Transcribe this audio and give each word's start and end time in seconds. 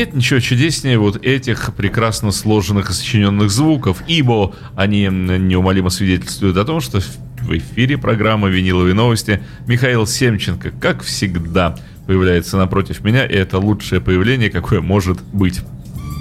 нет 0.00 0.14
ничего 0.14 0.40
чудеснее 0.40 0.98
вот 0.98 1.22
этих 1.22 1.74
прекрасно 1.74 2.32
сложенных 2.32 2.88
и 2.88 2.92
сочиненных 2.94 3.50
звуков, 3.50 4.02
ибо 4.06 4.54
они 4.74 5.02
неумолимо 5.02 5.90
свидетельствуют 5.90 6.56
о 6.56 6.64
том, 6.64 6.80
что 6.80 7.00
в 7.00 7.58
эфире 7.58 7.98
программы 7.98 8.50
«Виниловые 8.50 8.94
новости» 8.94 9.42
Михаил 9.66 10.06
Семченко, 10.06 10.70
как 10.70 11.02
всегда, 11.02 11.76
появляется 12.06 12.56
напротив 12.56 13.04
меня, 13.04 13.26
и 13.26 13.34
это 13.34 13.58
лучшее 13.58 14.00
появление, 14.00 14.48
какое 14.48 14.80
может 14.80 15.20
быть. 15.34 15.60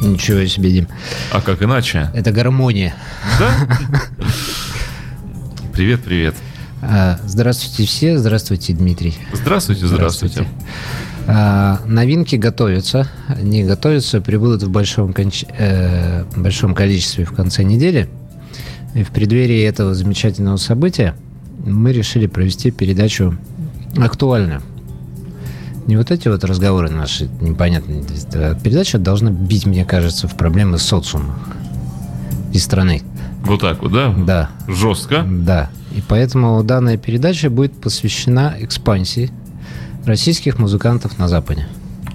Ничего 0.02 0.46
себе, 0.46 0.72
Дим. 0.72 0.88
А 1.32 1.40
как 1.40 1.64
иначе? 1.64 2.12
Это 2.14 2.34
гармония. 2.34 2.94
Да? 3.40 3.52
Привет, 5.74 6.02
привет. 6.04 6.36
А, 6.82 7.18
здравствуйте 7.26 7.86
все, 7.86 8.18
здравствуйте, 8.18 8.74
Дмитрий. 8.74 9.16
Здравствуйте, 9.32 9.88
здравствуйте. 9.88 10.42
здравствуйте. 10.42 11.09
А, 11.32 11.80
новинки 11.86 12.36
готовятся. 12.36 13.08
Они 13.28 13.64
готовятся, 13.64 14.20
прибудут 14.20 14.64
в 14.64 14.70
большом, 14.70 15.14
конч... 15.14 15.46
э, 15.58 16.24
большом 16.36 16.74
количестве 16.74 17.26
в 17.26 17.34
конце 17.34 17.64
недели. 17.64 18.10
И 18.96 19.04
в 19.04 19.12
преддверии 19.12 19.62
этого 19.64 19.94
замечательного 19.94 20.58
события 20.58 21.16
мы 21.64 21.94
решили 21.94 22.26
провести 22.26 22.72
передачу 22.72 23.38
актуальную. 23.98 24.62
Не 25.86 25.98
вот 25.98 26.10
эти 26.10 26.28
вот 26.28 26.44
разговоры 26.44 26.90
наши 26.90 27.30
непонятные. 27.42 28.04
Передача 28.64 28.98
должна 28.98 29.30
бить, 29.30 29.68
мне 29.68 29.86
кажется, 29.86 30.28
в 30.28 30.36
проблемы 30.36 30.80
социума 30.80 31.36
и 32.54 32.58
страны. 32.58 33.04
Вот 33.44 33.62
так 33.62 33.82
вот, 33.84 33.92
да? 33.92 34.14
Да. 34.18 34.50
Жестко? 34.68 35.24
Да. 35.28 35.70
И 35.96 36.02
поэтому 36.08 36.64
данная 36.64 36.98
передача 36.98 37.50
будет 37.50 37.74
посвящена 37.74 38.56
экспансии 38.60 39.32
российских 40.10 40.60
музыкантов 40.60 41.18
на 41.18 41.28
Западе. 41.28 41.68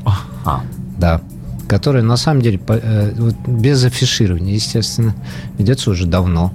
Ага. 0.05 0.63
Да. 0.99 1.23
Которая 1.69 2.03
на 2.03 2.17
самом 2.17 2.43
деле 2.43 2.61
э, 2.69 3.31
без 3.47 3.83
афиширования, 3.85 4.55
естественно, 4.55 5.15
ведется 5.59 5.91
уже 5.91 6.07
давно. 6.07 6.53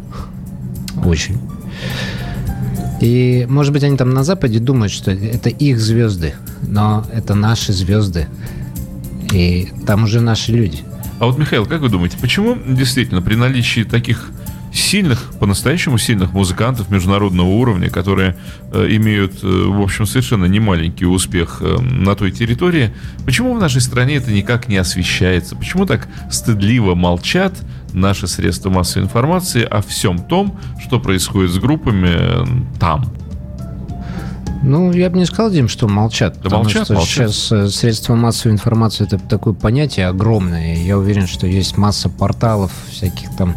Очень. 1.03 1.39
И, 3.01 3.47
может 3.49 3.73
быть, 3.73 3.83
они 3.83 3.97
там 3.97 4.11
на 4.11 4.23
Западе 4.23 4.59
думают, 4.59 4.91
что 4.91 5.11
это 5.11 5.49
их 5.49 5.79
звезды, 5.79 6.35
но 6.61 7.05
это 7.11 7.33
наши 7.33 7.73
звезды. 7.73 8.27
И 9.31 9.69
там 9.87 10.03
уже 10.03 10.21
наши 10.21 10.51
люди. 10.51 10.79
А 11.19 11.25
вот, 11.25 11.37
Михаил, 11.37 11.65
как 11.65 11.81
вы 11.81 11.89
думаете, 11.89 12.17
почему 12.19 12.57
действительно 12.67 13.21
при 13.21 13.35
наличии 13.35 13.83
таких 13.83 14.31
сильных, 14.73 15.31
по-настоящему 15.39 15.97
сильных 15.97 16.33
музыкантов 16.33 16.89
международного 16.89 17.47
уровня, 17.47 17.89
которые 17.89 18.35
э, 18.71 18.87
имеют, 18.91 19.43
э, 19.43 19.47
в 19.47 19.81
общем, 19.81 20.05
совершенно 20.05 20.45
немаленький 20.45 21.05
успех 21.05 21.57
э, 21.61 21.77
на 21.79 22.15
той 22.15 22.31
территории. 22.31 22.93
Почему 23.25 23.53
в 23.53 23.59
нашей 23.59 23.81
стране 23.81 24.15
это 24.15 24.31
никак 24.31 24.67
не 24.67 24.77
освещается? 24.77 25.55
Почему 25.55 25.85
так 25.85 26.07
стыдливо 26.31 26.95
молчат 26.95 27.53
наши 27.93 28.27
средства 28.27 28.69
массовой 28.69 29.05
информации 29.05 29.63
о 29.63 29.81
всем 29.81 30.19
том, 30.19 30.59
что 30.81 30.99
происходит 30.99 31.51
с 31.51 31.57
группами 31.57 32.69
там? 32.79 33.11
Ну, 34.61 34.91
я 34.91 35.09
бы 35.09 35.17
не 35.17 35.25
сказал, 35.25 35.51
Дим, 35.51 35.69
что 35.69 35.87
молчат. 35.87 36.37
Да 36.43 36.49
молчат, 36.49 36.83
что 36.83 36.95
молчат. 36.95 37.31
сейчас 37.31 37.73
средства 37.73 38.15
массовой 38.15 38.53
информации 38.53 39.05
это 39.05 39.17
такое 39.17 39.53
понятие 39.53 40.07
огромное. 40.07 40.75
Я 40.75 40.97
уверен, 40.97 41.27
что 41.27 41.47
есть 41.47 41.77
масса 41.77 42.09
порталов 42.09 42.71
всяких 42.91 43.29
там. 43.37 43.55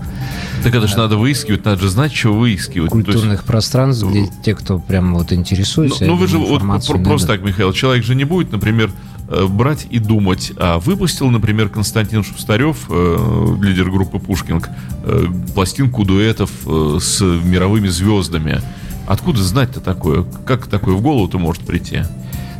Так 0.62 0.74
это 0.74 0.86
же 0.86 0.96
надо 0.96 1.16
выискивать, 1.16 1.64
надо 1.64 1.80
же 1.80 1.88
знать, 1.88 2.12
что 2.12 2.32
выискивать. 2.32 2.90
Культурных 2.90 3.32
есть... 3.32 3.44
пространств, 3.44 4.04
где 4.04 4.28
те, 4.44 4.54
кто 4.54 4.78
прям 4.78 5.14
вот 5.14 5.32
интересуется. 5.32 6.04
Ну, 6.04 6.12
ну 6.12 6.16
вы 6.16 6.26
же 6.26 6.38
вот 6.38 6.62
просто 7.04 7.28
так, 7.28 7.42
Михаил, 7.42 7.72
человек 7.72 8.04
же 8.04 8.14
не 8.14 8.24
будет, 8.24 8.52
например, 8.52 8.90
э, 9.28 9.46
брать 9.46 9.86
и 9.90 9.98
думать. 9.98 10.52
А 10.56 10.78
выпустил, 10.78 11.30
например, 11.30 11.68
Константин 11.68 12.22
Шустарев, 12.22 12.86
э, 12.88 13.56
лидер 13.60 13.90
группы 13.90 14.18
Пушкинг, 14.18 14.68
э, 15.04 15.26
пластинку 15.54 16.04
дуэтов 16.04 16.50
э, 16.66 16.98
с 17.00 17.20
мировыми 17.20 17.88
звездами. 17.88 18.60
Откуда 19.06 19.42
знать-то 19.42 19.80
такое? 19.80 20.24
Как 20.46 20.68
такое 20.68 20.94
в 20.94 21.02
голову-то 21.02 21.38
может 21.38 21.62
прийти? 21.62 22.02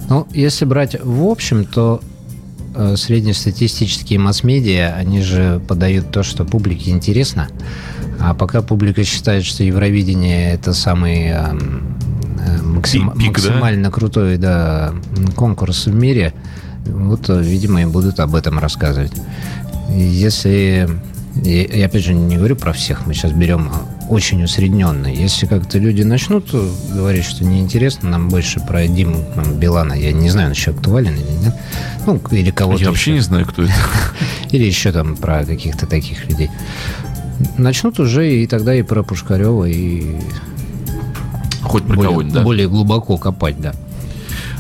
Ну, 0.09 0.27
если 0.33 0.65
брать 0.65 0.97
в 1.03 1.25
общем, 1.25 1.65
то 1.65 2.01
среднестатистические 2.97 4.19
масс-медиа, 4.19 4.94
они 4.97 5.21
же 5.21 5.60
подают 5.66 6.10
то, 6.10 6.22
что 6.22 6.44
публике 6.44 6.91
интересно. 6.91 7.49
А 8.21 8.34
пока 8.34 8.62
публика 8.62 9.05
считает, 9.05 9.44
что 9.44 9.65
Евровидение 9.65 10.53
это 10.53 10.72
самый 10.72 11.28
э, 11.28 11.32
э 11.32 12.62
максим, 12.62 13.11
Пик, 13.12 13.28
максимально 13.28 13.84
да? 13.84 13.91
крутой 13.91 14.37
да, 14.37 14.93
конкурс 15.34 15.87
в 15.87 15.94
мире, 15.94 16.32
вот, 16.87 17.28
видимо, 17.28 17.82
и 17.82 17.84
будут 17.84 18.21
об 18.21 18.34
этом 18.34 18.59
рассказывать. 18.59 19.12
Если 19.91 20.88
я 21.34 21.87
опять 21.87 22.05
же 22.05 22.15
не 22.15 22.37
говорю 22.37 22.56
про 22.56 22.72
всех, 22.72 23.06
мы 23.06 23.15
сейчас 23.15 23.32
берем 23.32 23.71
очень 24.12 24.45
усредненно. 24.45 25.06
Если 25.06 25.47
как-то 25.47 25.78
люди 25.78 26.03
начнут 26.03 26.50
говорить, 26.95 27.25
что 27.25 27.45
неинтересно, 27.45 28.11
нам 28.11 28.28
больше 28.28 28.61
про 28.61 28.87
Диму 28.87 29.25
там, 29.34 29.55
Билана, 29.55 29.95
я 29.95 30.12
не 30.12 30.28
знаю, 30.28 30.49
он 30.49 30.53
еще 30.53 30.73
актуален 30.73 31.15
или 31.15 31.45
нет, 31.45 31.55
ну, 32.06 32.21
или 32.31 32.50
кого-то 32.50 32.83
Я 32.83 32.89
вообще 32.89 33.12
еще. 33.12 33.19
не 33.19 33.21
знаю, 33.21 33.47
кто 33.47 33.62
это. 33.62 33.73
Или 34.50 34.65
еще 34.65 34.93
там 34.93 35.17
про 35.17 35.47
каких-то 35.47 35.87
таких 35.87 36.27
людей. 36.27 36.50
Начнут 37.56 37.99
уже 37.99 38.31
и 38.31 38.47
тогда 38.47 38.75
и 38.75 38.83
про 38.83 39.03
Пушкарева, 39.03 39.65
и 39.65 40.19
Хоть 41.62 41.84
про 41.84 41.97
кого-нибудь, 41.97 42.34
да? 42.34 42.43
Более 42.43 42.69
глубоко 42.69 43.17
копать, 43.17 43.59
да. 43.61 43.73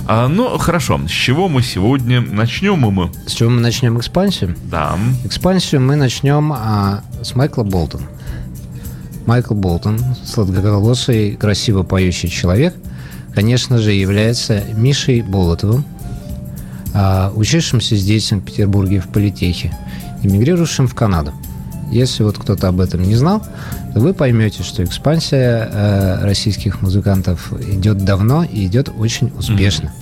А, 0.06 0.28
ну, 0.28 0.56
хорошо. 0.56 0.98
С 1.06 1.10
чего 1.10 1.48
мы 1.48 1.62
сегодня 1.62 2.22
начнем 2.22 2.78
мы? 2.78 3.10
С 3.26 3.32
чего 3.32 3.50
мы 3.50 3.60
начнем 3.60 3.98
экспансию? 3.98 4.56
Да. 4.64 4.98
Экспансию 5.24 5.82
мы 5.82 5.96
начнем 5.96 6.52
а, 6.52 7.02
с 7.22 7.34
Майкла 7.34 7.64
Болтона. 7.64 8.06
Майкл 9.26 9.54
Болтон, 9.54 10.00
сладкоголосый, 10.24 11.36
красиво 11.36 11.82
поющий 11.82 12.28
человек, 12.28 12.74
конечно 13.34 13.78
же, 13.78 13.92
является 13.92 14.62
Мишей 14.74 15.22
Болотовым, 15.22 15.84
а, 16.94 17.32
учившимся 17.34 17.96
здесь, 17.96 18.24
в 18.24 18.28
Санкт-Петербурге, 18.28 19.00
в 19.00 19.08
политехе, 19.08 19.72
эмигрировавшим 20.22 20.86
в 20.86 20.94
Канаду. 20.94 21.32
Если 21.90 22.22
вот 22.22 22.38
кто-то 22.38 22.68
об 22.68 22.80
этом 22.80 23.02
не 23.02 23.14
знал, 23.16 23.42
то 23.92 24.00
вы 24.00 24.14
поймете, 24.14 24.62
что 24.62 24.82
экспансия 24.82 25.68
э, 25.70 26.24
российских 26.24 26.80
музыкантов 26.80 27.52
идет 27.60 27.98
давно 27.98 28.44
и 28.44 28.66
идет 28.66 28.90
очень 28.96 29.30
успешно. 29.36 29.92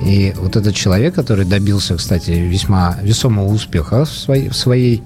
Mm-hmm. 0.00 0.08
И 0.08 0.34
вот 0.38 0.56
этот 0.56 0.74
человек, 0.74 1.14
который 1.14 1.44
добился, 1.44 1.96
кстати, 1.96 2.30
весьма 2.30 2.96
весомого 3.02 3.52
успеха 3.52 4.06
в 4.06 4.10
своей, 4.10 4.48
в 4.48 4.56
своей, 4.56 5.02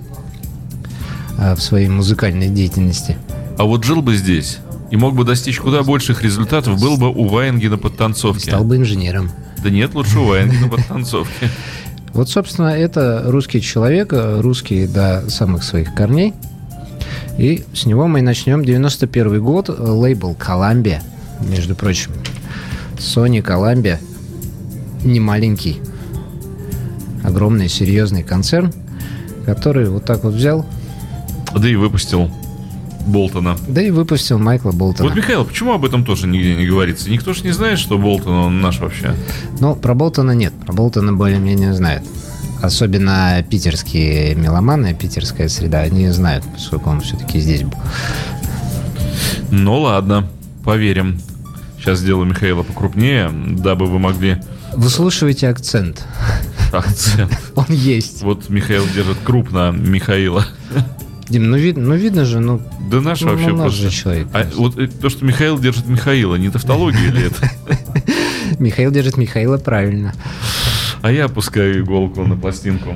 э, 1.38 1.56
в 1.56 1.60
своей 1.60 1.88
музыкальной 1.88 2.48
деятельности. 2.48 3.16
А 3.58 3.64
вот 3.64 3.84
жил 3.84 4.02
бы 4.02 4.16
здесь 4.16 4.58
и 4.90 4.96
мог 4.96 5.14
бы 5.14 5.24
достичь 5.24 5.58
куда 5.58 5.82
больших 5.82 6.22
результатов, 6.22 6.80
был 6.80 6.96
бы 6.96 7.08
у 7.08 7.26
Ваенгена 7.26 7.78
под 7.78 7.96
танцовки. 7.96 8.48
Стал 8.48 8.64
бы 8.64 8.76
инженером. 8.76 9.30
Да 9.62 9.70
нет, 9.70 9.94
лучше 9.94 10.18
у 10.18 10.26
Ваенгена 10.26 10.68
под 10.68 10.86
танцовки. 10.86 11.50
Вот, 12.12 12.30
собственно, 12.30 12.68
это 12.68 13.24
русский 13.26 13.60
человек, 13.60 14.14
русский 14.14 14.86
до 14.86 15.28
самых 15.28 15.62
своих 15.62 15.94
корней. 15.94 16.32
И 17.36 17.62
с 17.74 17.84
него 17.84 18.06
мы 18.06 18.22
начнем. 18.22 18.64
91 18.64 19.42
год, 19.42 19.68
лейбл 19.68 20.34
Columbia, 20.34 21.02
между 21.40 21.74
прочим. 21.74 22.12
Sony 22.96 23.44
Columbia, 23.44 23.98
не 25.04 25.20
маленький, 25.20 25.82
огромный, 27.22 27.68
серьезный 27.68 28.22
концерн, 28.22 28.72
который 29.44 29.90
вот 29.90 30.06
так 30.06 30.24
вот 30.24 30.32
взял. 30.32 30.64
Да 31.54 31.68
и 31.68 31.74
выпустил 31.74 32.30
Болтона. 33.06 33.56
Да 33.68 33.80
и 33.82 33.90
выпустил 33.90 34.38
Майкла 34.38 34.72
Болтона. 34.72 35.08
Вот, 35.08 35.16
Михаил, 35.16 35.44
почему 35.44 35.72
об 35.72 35.84
этом 35.84 36.04
тоже 36.04 36.26
нигде 36.26 36.54
не 36.54 36.66
говорится? 36.66 37.10
Никто 37.10 37.32
же 37.32 37.42
не 37.44 37.52
знает, 37.52 37.78
что 37.78 37.98
Болтон, 37.98 38.32
он 38.32 38.60
наш 38.60 38.80
вообще. 38.80 39.14
Ну, 39.60 39.74
про 39.76 39.94
Болтона 39.94 40.32
нет. 40.32 40.52
Про 40.64 40.72
Болтона 40.72 41.12
более-менее 41.12 41.72
знают. 41.72 42.04
Особенно 42.62 43.44
питерские 43.48 44.34
меломаны, 44.34 44.94
питерская 44.94 45.48
среда, 45.48 45.80
они 45.80 46.08
знают, 46.08 46.44
поскольку 46.52 46.90
он 46.90 47.00
все-таки 47.00 47.38
здесь 47.38 47.62
был. 47.62 47.78
Ну 49.50 49.80
ладно, 49.80 50.28
поверим. 50.64 51.20
Сейчас 51.78 52.00
сделаю 52.00 52.26
Михаила 52.26 52.62
покрупнее, 52.62 53.30
дабы 53.30 53.86
вы 53.86 53.98
могли... 53.98 54.38
Выслушивайте 54.74 55.48
акцент. 55.48 56.04
Акцент. 56.72 57.32
Он 57.54 57.66
есть. 57.68 58.22
Вот 58.22 58.48
Михаил 58.50 58.84
держит 58.92 59.16
крупно 59.24 59.70
Михаила. 59.70 60.44
Дим, 61.28 61.50
ну, 61.50 61.56
вид, 61.56 61.76
ну 61.76 61.94
видно 61.94 62.24
же, 62.24 62.38
ну... 62.38 62.60
Да 62.88 63.00
наш 63.00 63.20
ну, 63.20 63.30
вообще 63.30 63.48
ну, 63.48 63.56
просто... 63.62 63.82
же 63.82 63.90
человек. 63.90 64.28
А, 64.32 64.46
вот 64.54 64.78
э, 64.78 64.86
то, 64.86 65.08
что 65.08 65.24
Михаил 65.24 65.58
держит 65.58 65.88
Михаила, 65.88 66.36
не 66.36 66.50
тавтология 66.50 67.10
ли 67.10 67.24
это? 67.24 67.50
Михаил 68.60 68.92
держит 68.92 69.16
Михаила 69.16 69.58
правильно. 69.58 70.14
А 71.02 71.10
я 71.10 71.24
опускаю 71.24 71.80
иголку 71.80 72.24
на 72.24 72.36
пластинку. 72.36 72.94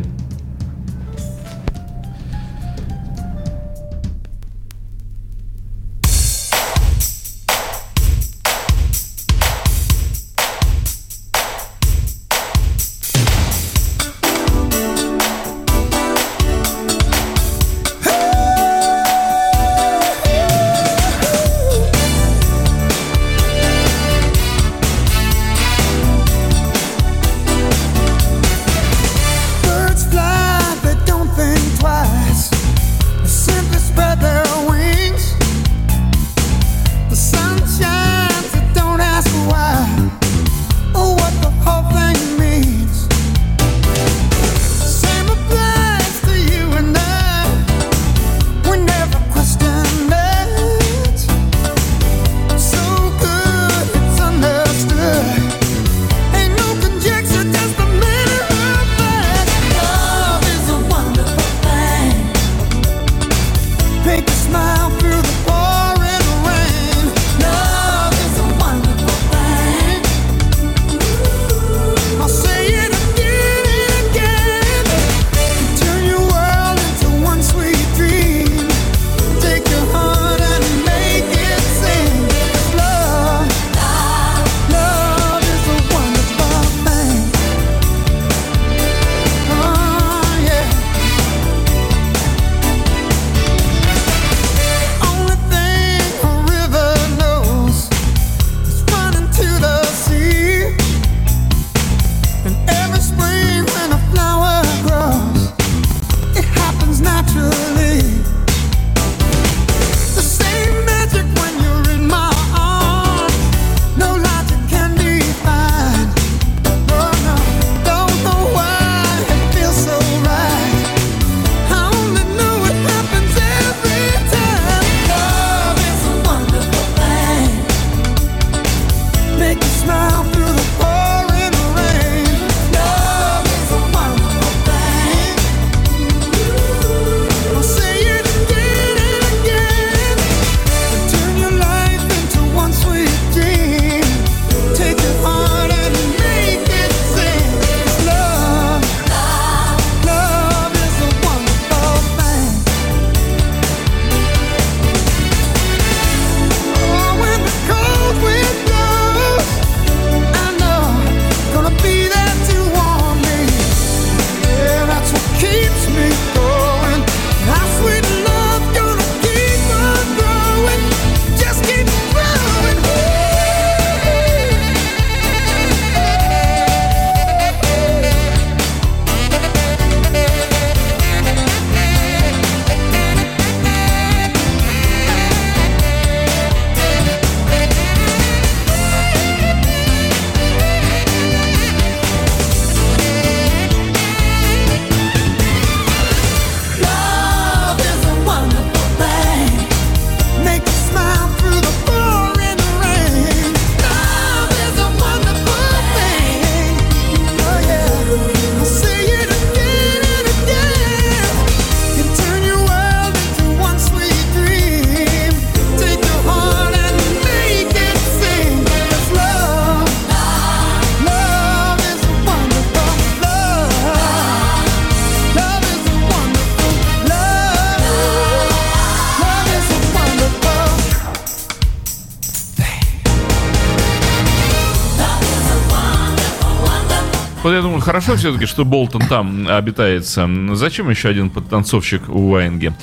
Вот 237.43 237.53
я 237.53 237.63
думаю, 237.63 237.81
хорошо 237.81 238.17
все-таки, 238.17 238.45
что 238.45 238.67
Болтон 238.67 239.01
там 239.07 239.49
обитается. 239.49 240.29
Зачем 240.53 240.91
еще 240.91 241.09
один 241.09 241.31
подтанцовщик 241.31 242.09
у 242.09 242.29
Ваенги? 242.29 242.75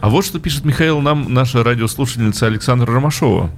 А 0.00 0.08
вот 0.08 0.24
что 0.24 0.38
пишет 0.38 0.64
Михаил 0.64 1.00
нам, 1.00 1.32
наша 1.32 1.64
радиослушательница 1.64 2.46
Александра 2.46 2.92
Ромашова. 2.92 3.50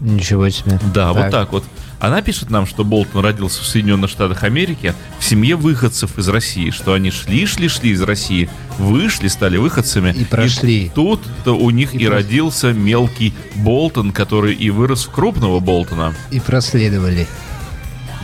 Ничего 0.00 0.50
себе. 0.50 0.78
Да, 0.94 1.12
так. 1.12 1.22
вот 1.22 1.30
так 1.30 1.52
вот. 1.52 1.64
Она 1.98 2.20
пишет 2.20 2.50
нам, 2.50 2.66
что 2.66 2.84
Болтон 2.84 3.22
родился 3.22 3.62
в 3.62 3.66
Соединенных 3.66 4.10
Штатах 4.10 4.42
Америки 4.42 4.94
в 5.18 5.24
семье 5.24 5.56
выходцев 5.56 6.18
из 6.18 6.28
России, 6.28 6.70
что 6.70 6.94
они 6.94 7.10
шли, 7.10 7.46
шли, 7.46 7.68
шли 7.68 7.90
из 7.90 8.02
России, 8.02 8.50
вышли, 8.78 9.28
стали 9.28 9.56
выходцами. 9.56 10.12
И 10.12 10.24
прошли. 10.24 10.86
И 10.86 10.88
тут-то 10.90 11.52
у 11.52 11.70
них 11.70 11.94
и, 11.94 11.98
и 11.98 12.06
родился 12.06 12.72
мелкий 12.72 13.34
Болтон, 13.56 14.12
который 14.12 14.54
и 14.54 14.68
вырос 14.70 15.06
в 15.06 15.10
крупного 15.10 15.60
Болтона. 15.60 16.14
И 16.30 16.40
проследовали. 16.40 17.26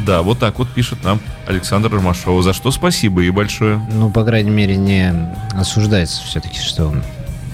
Да, 0.05 0.23
вот 0.23 0.39
так 0.39 0.59
вот 0.59 0.69
пишет 0.69 1.03
нам 1.03 1.21
Александр 1.47 1.93
Ромашова. 1.93 2.43
За 2.43 2.53
что 2.53 2.71
спасибо 2.71 3.23
и 3.23 3.31
большое. 3.31 3.81
Ну, 3.93 4.11
по 4.11 4.25
крайней 4.25 4.50
мере, 4.50 4.76
не 4.76 5.12
осуждается 5.53 6.23
все-таки, 6.23 6.59
что 6.59 6.87
он 6.87 7.03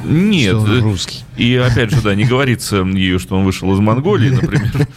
нет. 0.05 0.57
Что 0.57 0.73
он 0.73 0.83
русский. 0.83 1.25
И 1.37 1.55
опять 1.57 1.91
же, 1.91 2.01
да, 2.03 2.15
не 2.15 2.25
говорится 2.25 2.77
ею, 2.79 3.19
что 3.19 3.37
он 3.37 3.45
вышел 3.45 3.73
из 3.73 3.79
Монголии, 3.79 4.31
например. 4.31 4.89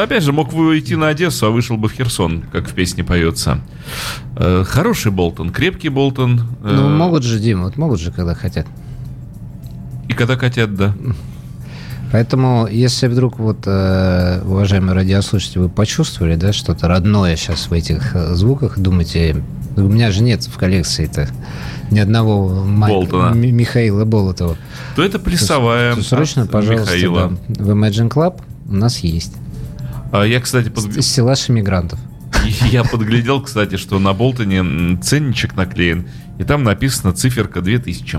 Опять 0.00 0.22
же, 0.22 0.32
мог 0.32 0.52
бы 0.52 0.78
идти 0.78 0.96
на 0.96 1.08
Одессу, 1.08 1.46
а 1.46 1.50
вышел 1.50 1.76
бы 1.76 1.88
в 1.88 1.92
Херсон, 1.92 2.44
как 2.52 2.68
в 2.68 2.74
песне 2.74 3.02
поется. 3.02 3.60
Э, 4.36 4.64
хороший 4.66 5.10
Болтон, 5.10 5.50
крепкий 5.50 5.88
Болтон. 5.88 6.46
Э, 6.62 6.72
ну, 6.72 6.88
могут 6.88 7.24
же, 7.24 7.40
Дима, 7.40 7.64
вот 7.64 7.76
могут 7.76 8.00
же, 8.00 8.12
когда 8.12 8.34
хотят. 8.34 8.66
И 10.08 10.12
когда 10.12 10.36
хотят, 10.36 10.74
да. 10.74 10.94
Поэтому, 12.12 12.66
если 12.70 13.06
вдруг, 13.06 13.38
вот, 13.38 13.58
э, 13.66 14.42
уважаемые 14.44 14.94
радиослушатели, 14.94 15.60
вы 15.60 15.68
почувствовали, 15.68 16.34
да, 16.34 16.52
что-то 16.52 16.88
родное 16.88 17.36
сейчас 17.36 17.68
в 17.68 17.72
этих 17.72 18.16
звуках, 18.34 18.78
думаете, 18.78 19.42
у 19.76 19.82
меня 19.82 20.10
же 20.10 20.22
нет 20.22 20.42
в 20.44 20.56
коллекции-то 20.58 21.28
ни 21.90 21.98
одного 21.98 22.64
Болтона. 22.64 23.30
М- 23.30 23.56
Михаила 23.56 24.04
Болотова. 24.04 24.56
То 24.96 25.02
это 25.04 25.18
плясовая. 25.18 25.94
То, 25.94 26.00
то 26.00 26.06
срочно, 26.06 26.46
пожалуйста, 26.46 26.94
Михаила. 26.94 27.32
Да, 27.48 27.64
в 27.64 27.70
Imagine 27.70 28.08
Club 28.08 28.40
у 28.68 28.74
нас 28.74 28.98
есть. 28.98 29.34
А 30.12 30.24
я, 30.24 30.40
кстати, 30.40 30.68
под... 30.68 31.04
Стеллаж 31.04 31.48
иммигрантов. 31.50 31.98
Я 32.70 32.84
подглядел, 32.84 33.42
кстати, 33.42 33.76
что 33.76 33.98
на 33.98 34.12
Болтоне 34.12 34.98
ценничек 35.02 35.56
наклеен, 35.56 36.06
и 36.38 36.44
там 36.44 36.62
написано 36.64 37.12
циферка 37.12 37.60
2000. 37.60 38.18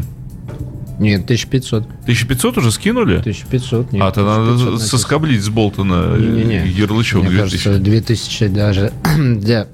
Нет, 1.01 1.23
1500. 1.23 1.83
1500 2.03 2.57
уже 2.59 2.71
скинули? 2.71 3.17
1500, 3.17 3.91
нет. 3.91 4.03
А, 4.03 4.11
то 4.11 4.23
надо 4.23 4.77
соскоблить 4.77 5.41
с 5.41 5.49
Болтона 5.49 6.15
не, 6.15 6.43
не, 6.43 6.43
не. 6.43 6.67
ярлычок 6.69 7.23
Мне 7.23 7.31
2000. 7.31 7.63
кажется, 7.63 7.83
2000 7.83 8.47
даже 8.49 8.93
для... 9.17 9.67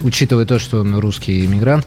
Учитывая 0.00 0.46
то, 0.46 0.58
что 0.58 0.80
он 0.80 0.98
русский 0.98 1.44
иммигрант, 1.44 1.86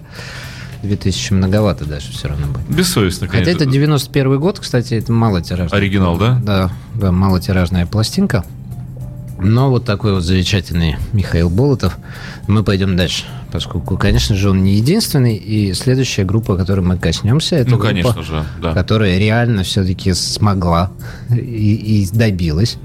2000 0.84 1.34
многовато 1.34 1.86
даже 1.86 2.12
все 2.12 2.28
равно 2.28 2.46
будет. 2.46 2.70
Бессовестно, 2.70 3.28
конечно. 3.28 3.52
Хотя 3.52 3.64
это 3.66 3.72
91 3.72 4.40
год, 4.40 4.60
кстати, 4.60 4.94
это 4.94 5.12
малотиражная. 5.12 5.80
Оригинал, 5.80 6.18
да? 6.18 6.40
Да, 6.44 6.72
да, 6.94 7.12
малотиражная 7.12 7.88
пластинка. 7.88 8.46
Но 9.38 9.70
вот 9.70 9.86
такой 9.86 10.14
вот 10.14 10.24
замечательный 10.24 10.96
Михаил 11.14 11.50
Болотов. 11.50 11.98
Мы 12.48 12.64
пойдем 12.64 12.96
дальше, 12.96 13.26
поскольку, 13.52 13.98
конечно 13.98 14.36
же, 14.36 14.50
он 14.50 14.64
не 14.64 14.76
единственный. 14.76 15.36
И 15.36 15.74
следующая 15.74 16.24
группа, 16.24 16.56
которой 16.56 16.82
мы 16.82 16.98
коснемся, 16.98 17.58
это 17.58 17.72
ну, 17.72 17.78
группа, 17.78 17.94
конечно 17.94 18.24
же, 18.24 18.46
да. 18.62 18.74
которая 18.74 19.18
реально 19.18 19.64
все-таки 19.64 20.14
смогла 20.14 20.92
и, 21.30 22.04
и 22.04 22.10
добилась 22.12 22.78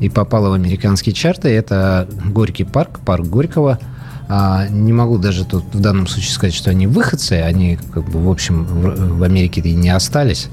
и 0.00 0.08
попала 0.08 0.50
в 0.50 0.52
американские 0.52 1.14
чарты. 1.14 1.48
Это 1.48 2.08
Горький 2.26 2.64
парк, 2.64 3.00
парк 3.04 3.26
Горького– 3.26 3.78
а, 4.28 4.68
не 4.68 4.92
могу 4.92 5.16
даже 5.16 5.44
тут 5.46 5.64
в 5.72 5.80
данном 5.80 6.06
случае 6.06 6.32
сказать, 6.32 6.54
что 6.54 6.70
они 6.70 6.86
выходцы, 6.86 7.32
они, 7.32 7.78
как 7.92 8.04
бы, 8.10 8.22
в 8.22 8.30
общем, 8.30 8.64
в, 8.64 9.18
в 9.18 9.22
Америке 9.22 9.62
и 9.62 9.74
не 9.74 9.88
остались. 9.88 10.48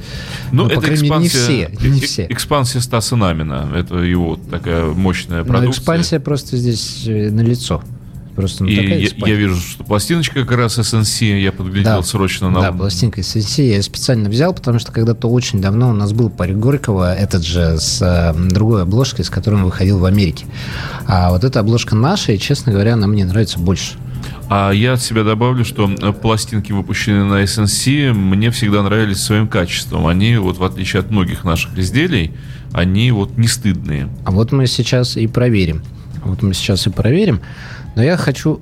Ну, 0.52 0.64
Но, 0.64 0.68
это 0.68 0.76
по 0.76 0.82
крайней 0.82 1.10
мере, 1.10 1.22
не 1.22 1.28
все. 1.28 1.70
Не 1.82 2.00
все. 2.00 2.26
Экспансия 2.30 2.80
Стаса 2.80 3.18
Намина. 3.18 3.70
Это 3.76 3.98
его 3.98 4.40
такая 4.50 4.86
мощная 4.86 5.44
продукция. 5.44 5.66
Но 5.66 5.72
экспансия 5.72 6.20
просто 6.20 6.56
здесь 6.56 7.04
э, 7.06 7.30
на 7.30 7.42
лицо. 7.42 7.84
Просто 8.36 8.66
ну, 8.66 8.70
и 8.70 8.76
я, 8.76 9.10
я 9.16 9.36
вижу, 9.36 9.56
что 9.56 9.86
пластиночка 9.86 10.42
как 10.42 10.58
раз 10.58 10.78
SNC, 10.78 11.40
я 11.40 11.54
подглядел 11.54 11.98
да, 11.98 12.04
срочно 12.04 12.50
на... 12.50 12.62
Да, 12.62 12.72
пластинка 12.74 13.22
SNC 13.22 13.76
я 13.76 13.82
специально 13.82 14.30
взял, 14.30 14.54
потому 14.54 14.78
что 14.80 14.92
когда-то 14.92 15.30
очень 15.30 15.62
давно 15.62 15.90
у 15.90 15.94
нас 15.94 16.12
был 16.12 16.30
парень 16.30 16.60
Горького, 16.60 17.16
этот 17.16 17.46
же 17.46 17.78
с 17.80 18.02
э, 18.02 18.34
другой 18.50 18.82
обложкой, 18.82 19.24
с 19.24 19.30
которым 19.30 19.64
выходил 19.64 20.00
в 20.00 20.06
Америке. 20.06 20.46
А 21.08 21.32
вот 21.32 21.46
эта 21.46 21.62
обложка 21.62 21.96
наша, 21.96 22.34
и, 22.34 22.40
честно 22.40 22.74
говоря, 22.74 22.94
она 22.96 23.08
мне 23.08 23.24
нравится 23.24 23.58
больше. 23.58 23.94
А 24.50 24.72
я 24.72 24.94
от 24.94 25.02
себя 25.02 25.24
добавлю, 25.24 25.64
что 25.64 25.90
э, 25.90 26.12
пластинки, 26.12 26.72
выпущенные 26.72 27.24
на 27.24 27.44
SNC, 27.44 28.14
мне 28.14 28.52
всегда 28.52 28.84
нравились 28.84 29.22
своим 29.22 29.48
качеством. 29.48 30.08
Они, 30.08 30.36
вот 30.38 30.58
в 30.58 30.64
отличие 30.64 31.00
от 31.00 31.10
многих 31.10 31.46
наших 31.46 31.78
изделий, 31.78 32.34
они 32.74 33.12
вот 33.12 33.38
не 33.38 33.48
стыдные. 33.48 34.10
А 34.26 34.32
вот 34.32 34.52
мы 34.52 34.68
сейчас 34.68 35.16
и 35.18 35.26
проверим. 35.28 35.84
Вот 36.24 36.42
мы 36.42 36.54
сейчас 36.54 36.86
и 36.86 36.90
проверим. 36.90 37.40
Но 37.96 38.04
я 38.04 38.18
хочу 38.18 38.62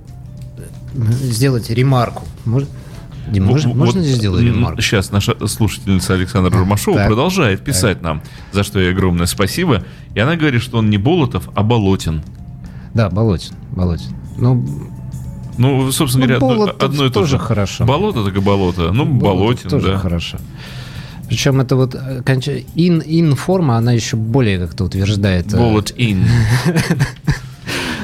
сделать 0.96 1.70
ремарку. 1.70 2.24
Может, 2.46 2.70
Дим, 3.28 3.46
можно, 3.46 3.70
вот, 3.70 3.78
можно 3.78 4.02
здесь 4.02 4.18
сделать 4.18 4.44
ремарку? 4.44 4.82
Сейчас 4.82 5.12
наша 5.12 5.36
слушательница 5.48 6.14
Александра 6.14 6.52
Ромашова 6.58 6.98
так, 6.98 7.08
продолжает 7.08 7.64
писать 7.64 7.98
так. 7.98 8.04
нам, 8.04 8.22
за 8.52 8.64
что 8.64 8.80
ей 8.80 8.92
огромное 8.92 9.26
спасибо. 9.26 9.84
И 10.14 10.20
она 10.20 10.36
говорит, 10.36 10.62
что 10.62 10.78
он 10.78 10.90
не 10.90 10.98
Болотов, 10.98 11.50
а 11.56 11.64
Болотин. 11.64 12.22
Да, 12.94 13.10
Болотин. 13.10 13.56
Болотин. 13.72 14.16
Ну, 14.38 14.66
ну, 15.58 15.92
собственно 15.92 16.26
ну, 16.26 16.40
говоря, 16.40 16.66
одно, 16.70 16.86
одно 16.86 17.06
и 17.06 17.10
то 17.10 17.26
же. 17.26 17.40
хорошо. 17.40 17.86
Болото 17.86 18.24
так 18.26 18.36
и 18.36 18.40
болото. 18.40 18.92
Ну, 18.92 19.06
Болотин, 19.06 19.70
тоже 19.70 19.94
да. 19.94 19.98
хорошо. 19.98 20.38
Причем 21.28 21.62
это 21.62 21.76
вот 21.76 21.96
ин, 21.96 23.02
ин 23.06 23.36
форма, 23.36 23.78
она 23.78 23.94
еще 23.94 24.18
более 24.18 24.60
как-то 24.60 24.84
утверждает. 24.84 25.54
Э, 25.54 25.58
Болот 25.58 25.94
ин. 25.98 26.28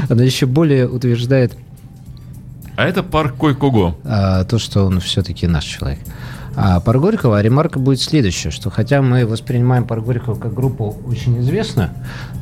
Она 0.10 0.24
еще 0.24 0.46
более 0.46 0.88
утверждает... 0.88 1.56
А 2.76 2.86
это 2.86 3.04
парк 3.04 3.36
Койкого. 3.36 3.96
А, 4.04 4.44
то, 4.46 4.58
что 4.58 4.86
он 4.86 5.00
все-таки 5.00 5.48
наш 5.48 5.66
человек. 5.66 6.00
А 6.56 6.80
парк 6.82 7.00
Горького, 7.00 7.38
а 7.38 7.42
ремарка 7.42 7.80
будет 7.80 8.02
следующая, 8.02 8.50
что 8.50 8.70
хотя 8.70 9.02
мы 9.02 9.26
воспринимаем 9.26 9.86
парк 9.86 10.04
Горького 10.04 10.36
как 10.36 10.54
группу 10.54 10.98
очень 11.08 11.40
известную, 11.40 11.92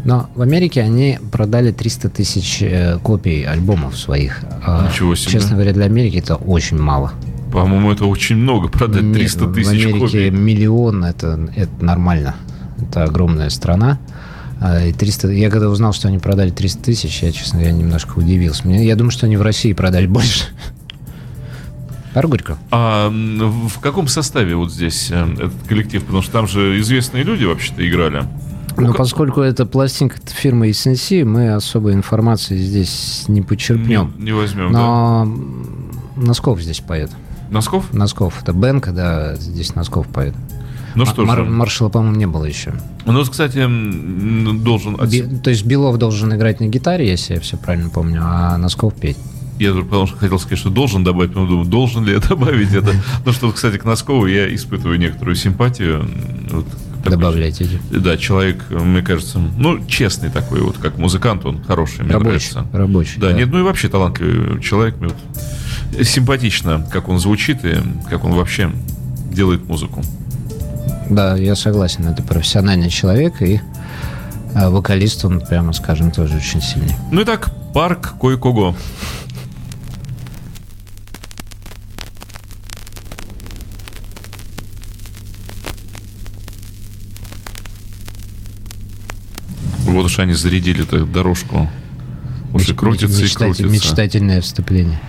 но 0.06 0.30
в 0.34 0.42
Америке 0.42 0.82
они 0.82 1.20
продали 1.32 1.72
300 1.72 2.10
тысяч 2.10 2.62
э, 2.62 2.98
копий 3.04 3.44
альбомов 3.44 3.98
своих. 3.98 4.44
А, 4.66 4.88
Ничего 4.90 5.14
себе. 5.14 5.34
Честно 5.34 5.56
говоря, 5.56 5.74
для 5.74 5.86
Америки 5.86 6.18
это 6.18 6.36
очень 6.36 6.80
мало. 6.80 7.14
По-моему, 7.52 7.92
это 7.92 8.06
очень 8.06 8.38
много, 8.38 8.70
продать 8.70 9.12
300 9.14 9.54
тысяч 9.54 9.66
копий. 9.66 9.66
В 9.66 9.70
Америке 9.70 10.00
копий. 10.00 10.30
миллион, 10.32 11.04
это, 11.04 11.50
это 11.56 11.86
нормально. 11.86 12.36
Это 12.82 13.04
огромная 13.04 13.50
страна. 13.50 14.00
А, 14.60 14.86
и 14.86 14.94
300, 14.94 15.30
я 15.32 15.50
когда 15.50 15.70
узнал, 15.70 15.94
что 15.94 16.08
они 16.08 16.18
продали 16.18 16.50
300 16.50 16.84
тысяч, 16.84 17.22
я, 17.22 17.32
честно 17.32 17.60
говоря, 17.60 17.76
немножко 17.76 18.18
удивился. 18.18 18.68
Мне, 18.68 18.86
я 18.86 18.96
думаю, 18.96 19.12
что 19.12 19.26
они 19.26 19.38
в 19.38 19.42
России 19.42 19.74
продали 19.74 20.08
больше. 20.08 20.46
Аргурько. 22.14 22.58
А 22.72 23.10
в 23.10 23.80
каком 23.80 24.08
составе 24.08 24.56
вот 24.56 24.72
здесь 24.72 25.10
э, 25.12 25.34
этот 25.34 25.68
коллектив? 25.68 26.04
Потому 26.04 26.24
что 26.24 26.32
там 26.32 26.48
же 26.48 26.80
известные 26.80 27.24
люди 27.24 27.46
вообще-то 27.46 27.88
играли. 27.88 28.24
Ну, 28.76 28.94
поскольку 28.94 29.42
это 29.42 29.66
пластинка 29.66 30.18
фирмы 30.26 30.70
SNC, 30.70 31.26
мы 31.26 31.54
особой 31.54 31.94
информации 31.94 32.58
здесь 32.58 33.26
не 33.28 33.42
почерпнем. 33.42 34.14
Не, 34.18 34.26
не 34.26 34.32
возьмем, 34.32 34.72
Но 34.72 35.28
да. 36.16 36.22
Носков 36.28 36.62
здесь 36.62 36.80
поет. 36.80 37.12
Носков? 37.50 37.94
Носков. 37.94 38.42
Это 38.42 38.54
Бенка, 38.54 38.92
да, 38.92 39.36
здесь 39.36 39.74
Носков 39.76 40.08
поет. 40.08 40.36
Ну 40.96 41.06
что 41.06 41.26
Мар- 41.26 41.40
же. 41.40 41.46
Маршала, 41.46 41.90
по-моему, 41.90 42.18
не 42.18 42.28
было 42.28 42.46
еще. 42.46 42.74
Ну, 43.06 43.24
кстати, 43.24 43.58
должен... 44.64 44.98
Би- 45.10 45.40
то 45.40 45.50
есть 45.50 45.66
Белов 45.66 45.98
должен 45.98 46.34
играть 46.36 46.60
на 46.60 46.68
гитаре, 46.68 47.08
если 47.08 47.36
я 47.36 47.40
все 47.40 47.58
правильно 47.58 47.90
помню, 47.90 48.22
а 48.24 48.58
Носков 48.58 48.94
петь. 48.96 49.18
Я 49.60 49.74
потому 49.74 50.06
что 50.06 50.18
хотел 50.18 50.38
сказать, 50.38 50.60
что 50.60 50.70
должен 50.70 51.04
добавить, 51.04 51.34
но 51.34 51.48
думаю, 51.48 51.66
должен 51.66 52.06
ли 52.06 52.14
я 52.14 52.20
добавить 52.30 52.74
это. 52.74 52.92
Ну 53.26 53.32
что, 53.32 53.52
кстати, 53.52 53.78
к 53.78 53.86
Носкову 53.86 54.28
я 54.28 54.54
испытываю 54.54 55.00
некоторую 55.00 55.36
симпатию. 55.36 56.08
Вот, 56.52 56.66
Добавляйте. 57.06 57.68
Да, 57.90 58.18
человек, 58.18 58.66
мне 58.70 59.02
кажется, 59.02 59.40
ну, 59.40 59.86
честный 59.86 60.30
такой, 60.30 60.62
вот 60.62 60.78
как 60.78 60.98
музыкант, 60.98 61.46
он 61.46 61.64
хороший, 61.64 62.04
мне 62.04 62.14
рабочий, 62.14 62.54
нравится. 62.54 62.66
Рабочий. 62.74 63.20
Да, 63.20 63.30
да, 63.30 63.34
нет, 63.34 63.50
ну 63.50 63.60
и 63.60 63.62
вообще 63.62 63.88
талантливый 63.88 64.62
человек. 64.62 64.98
Мне 65.00 65.10
вот 65.10 66.06
симпатично, 66.06 66.86
как 66.92 67.08
он 67.08 67.20
звучит 67.20 67.64
и 67.64 67.78
как 68.10 68.26
он 68.26 68.34
вообще 68.34 68.72
делает 69.32 69.66
музыку. 69.68 70.04
Да, 71.10 71.36
я 71.36 71.56
согласен. 71.56 72.08
Это 72.08 72.22
профессиональный 72.24 72.90
человек 72.90 73.42
и 73.42 73.62
а, 74.56 74.70
вокалист 74.70 75.24
он, 75.26 75.40
прямо 75.40 75.74
скажем, 75.74 76.12
тоже 76.12 76.38
очень 76.38 76.62
сильный. 76.62 76.96
Ну 77.12 77.22
и 77.22 77.26
так, 77.26 77.50
парк 77.74 78.16
Койкого. 78.20 78.76
Вот 89.86 90.06
уж 90.06 90.20
они 90.20 90.34
зарядили 90.34 90.84
эту 90.84 91.06
дорожку 91.06 91.70
Уже 92.54 92.76
крутится 92.76 93.26
и 93.26 93.30
крутится. 93.30 93.64
Мечтательное 93.64 94.42
вступление. 94.42 95.00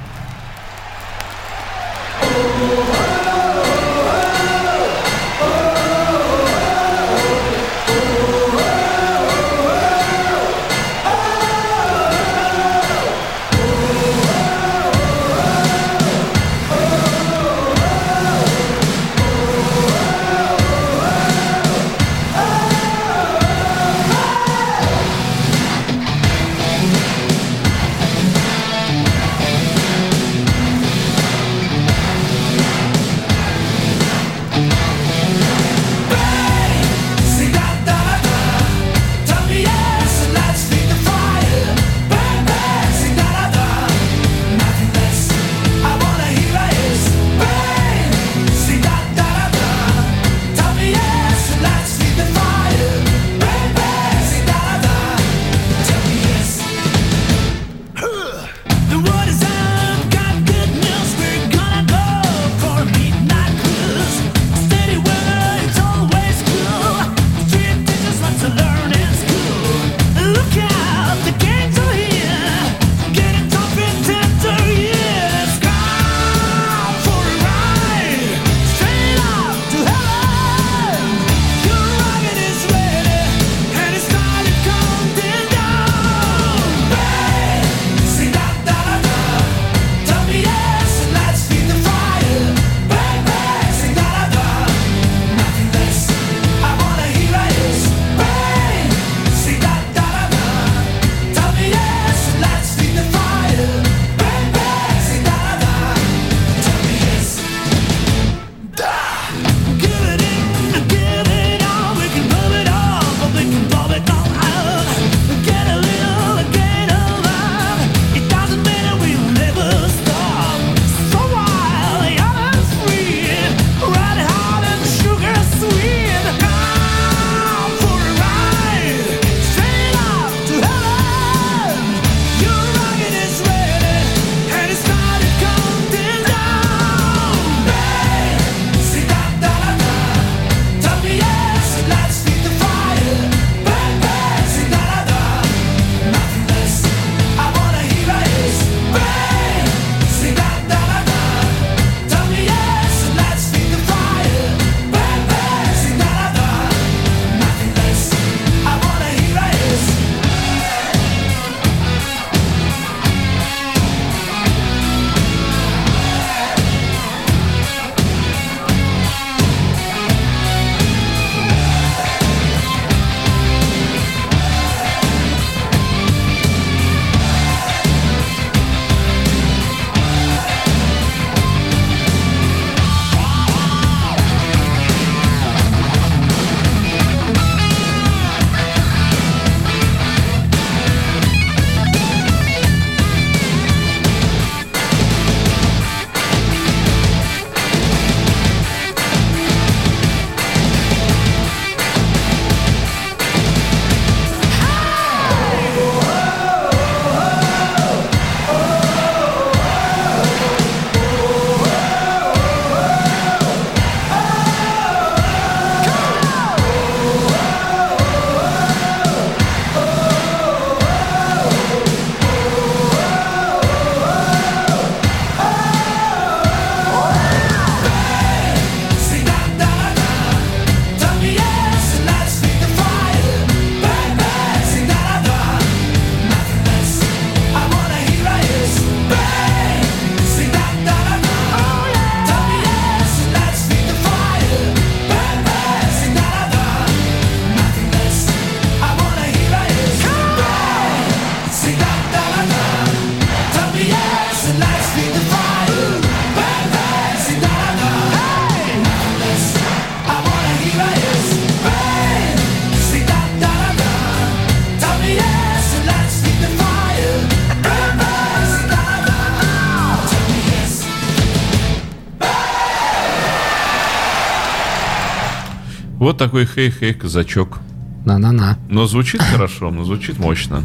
Такой 276.29 276.45
хей-хей, 276.45 276.93
казачок. 276.93 277.59
На-на-на. 278.05 278.59
Но 278.69 278.87
звучит 278.87 279.23
хорошо, 279.23 279.71
но 279.71 279.85
звучит 279.85 280.19
мощно. 280.19 280.62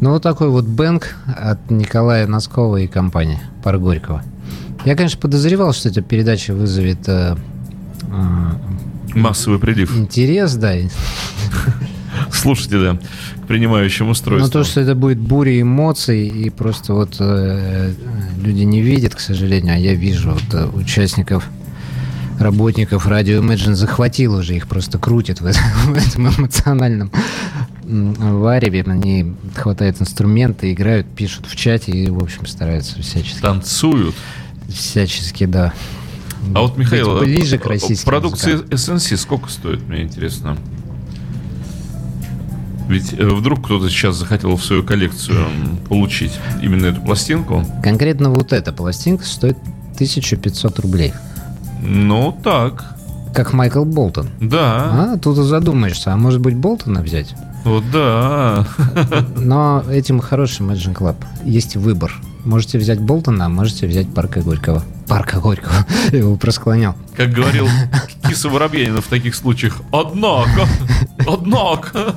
Ну, 0.00 0.10
вот 0.10 0.24
такой 0.24 0.48
вот 0.48 0.64
бэнк 0.64 1.14
от 1.24 1.70
Николая 1.70 2.26
Носкова 2.26 2.78
и 2.78 2.88
компании 2.88 3.38
Пар. 3.62 3.78
Я, 4.84 4.96
конечно, 4.96 5.20
подозревал, 5.20 5.72
что 5.72 5.88
эта 5.88 6.02
передача 6.02 6.52
вызовет 6.52 7.08
э, 7.08 7.36
Массовый 9.14 9.60
прилив. 9.60 9.96
интерес, 9.96 10.54
да. 10.54 10.74
слушателя, 12.32 12.98
к 13.44 13.46
принимающему 13.46 14.10
устройству. 14.10 14.46
Ну, 14.46 14.50
то, 14.50 14.68
что 14.68 14.80
это 14.80 14.96
будет 14.96 15.18
буря 15.18 15.60
эмоций, 15.60 16.26
и 16.26 16.50
просто 16.50 16.94
вот 16.94 17.16
э, 17.20 17.92
люди 18.42 18.62
не 18.62 18.82
видят, 18.82 19.14
к 19.14 19.20
сожалению, 19.20 19.74
а 19.74 19.78
я 19.78 19.94
вижу 19.94 20.32
вот, 20.32 20.54
э, 20.54 20.66
участников 20.74 21.48
работников 22.38 23.06
радио 23.06 23.40
Imagine 23.40 23.74
захватил 23.74 24.34
уже, 24.34 24.56
их 24.56 24.68
просто 24.68 24.98
крутит 24.98 25.40
в, 25.40 25.46
этом, 25.46 26.28
эмоциональном 26.28 27.10
вареве. 27.84 28.82
Они 28.86 29.34
хватают 29.54 30.00
инструменты, 30.00 30.72
играют, 30.72 31.06
пишут 31.06 31.46
в 31.46 31.56
чате 31.56 31.92
и, 31.92 32.10
в 32.10 32.22
общем, 32.22 32.46
стараются 32.46 33.00
всячески. 33.00 33.40
Танцуют. 33.40 34.14
Всячески, 34.68 35.46
да. 35.46 35.72
А 36.54 36.60
вот, 36.62 36.76
Михаил, 36.76 37.18
ближе 37.18 37.58
к 37.58 37.66
российским 37.66 38.06
продукция 38.06 38.58
SNC 38.58 39.16
сколько 39.16 39.50
стоит, 39.50 39.86
мне 39.88 40.02
интересно? 40.02 40.56
Ведь 42.88 43.12
э, 43.12 43.26
вдруг 43.26 43.64
кто-то 43.64 43.90
сейчас 43.90 44.16
захотел 44.16 44.56
в 44.56 44.64
свою 44.64 44.82
коллекцию 44.82 45.46
получить 45.88 46.32
именно 46.62 46.86
эту 46.86 47.02
пластинку. 47.02 47.64
Конкретно 47.82 48.30
вот 48.30 48.52
эта 48.52 48.72
пластинка 48.72 49.24
стоит 49.24 49.58
1500 49.94 50.78
рублей. 50.78 51.12
Ну, 51.82 52.38
так. 52.42 52.84
Как 53.34 53.52
Майкл 53.52 53.84
Болтон. 53.84 54.28
Да. 54.40 55.12
А, 55.12 55.18
тут 55.18 55.36
задумаешься, 55.36 56.12
а 56.12 56.16
может 56.16 56.40
быть 56.40 56.56
Болтона 56.56 57.02
взять? 57.02 57.34
Вот 57.64 57.84
да. 57.92 58.66
Но 59.36 59.84
этим 59.90 60.20
хороший 60.20 60.66
Imagine 60.66 60.94
Club. 60.94 61.16
Есть 61.44 61.76
выбор. 61.76 62.12
Можете 62.44 62.78
взять 62.78 63.00
Болтона, 63.00 63.46
а 63.46 63.48
можете 63.48 63.86
взять 63.86 64.12
Парка 64.12 64.40
Горького. 64.40 64.82
Парка 65.06 65.38
Горького. 65.38 65.86
Я 66.12 66.18
его 66.18 66.36
просклонял. 66.36 66.94
Как 67.16 67.30
говорил 67.30 67.68
Киса 68.26 68.48
Воробьянина 68.48 69.02
в 69.02 69.06
таких 69.06 69.34
случаях. 69.34 69.76
Однако, 69.92 70.66
однако. 71.26 72.14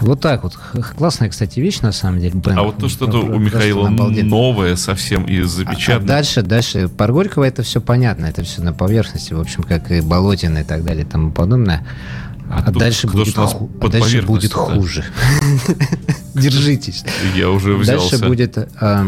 Вот 0.00 0.20
так 0.20 0.42
вот. 0.44 0.58
Классная, 0.96 1.28
кстати, 1.28 1.60
вещь, 1.60 1.80
на 1.80 1.92
самом 1.92 2.20
деле. 2.20 2.34
Бэм. 2.34 2.58
А 2.58 2.62
вот 2.62 2.78
то, 2.78 2.88
что-то 2.88 3.18
у 3.18 3.38
Михаила 3.38 3.88
новое 3.88 4.76
совсем 4.76 5.24
и 5.24 5.42
запечатано. 5.42 5.96
А, 5.96 6.04
а 6.04 6.06
дальше, 6.06 6.42
дальше. 6.42 6.88
Про 6.88 7.12
Горького 7.12 7.44
это 7.44 7.62
все 7.62 7.80
понятно. 7.80 8.26
Это 8.26 8.42
все 8.42 8.62
на 8.62 8.72
поверхности, 8.72 9.32
в 9.34 9.40
общем, 9.40 9.62
как 9.62 9.90
и 9.90 10.00
Болотина 10.00 10.58
и 10.58 10.64
так 10.64 10.84
далее 10.84 11.04
и 11.04 11.06
тому 11.08 11.30
подобное. 11.32 11.86
А, 12.50 12.64
а 12.66 12.70
дальше, 12.70 13.06
будет, 13.06 13.34
ху... 13.34 13.70
а 13.80 13.88
дальше 13.88 14.22
будет 14.22 14.52
хуже. 14.52 15.04
Держитесь. 16.34 17.04
Я 17.36 17.50
уже 17.50 17.74
взялся. 17.74 18.10
Дальше 18.10 18.26
будет 18.26 18.56
э, 18.56 19.04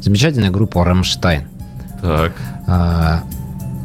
замечательная 0.00 0.50
группа 0.50 0.84
«Рамштайн». 0.84 1.44
Так. 2.00 2.32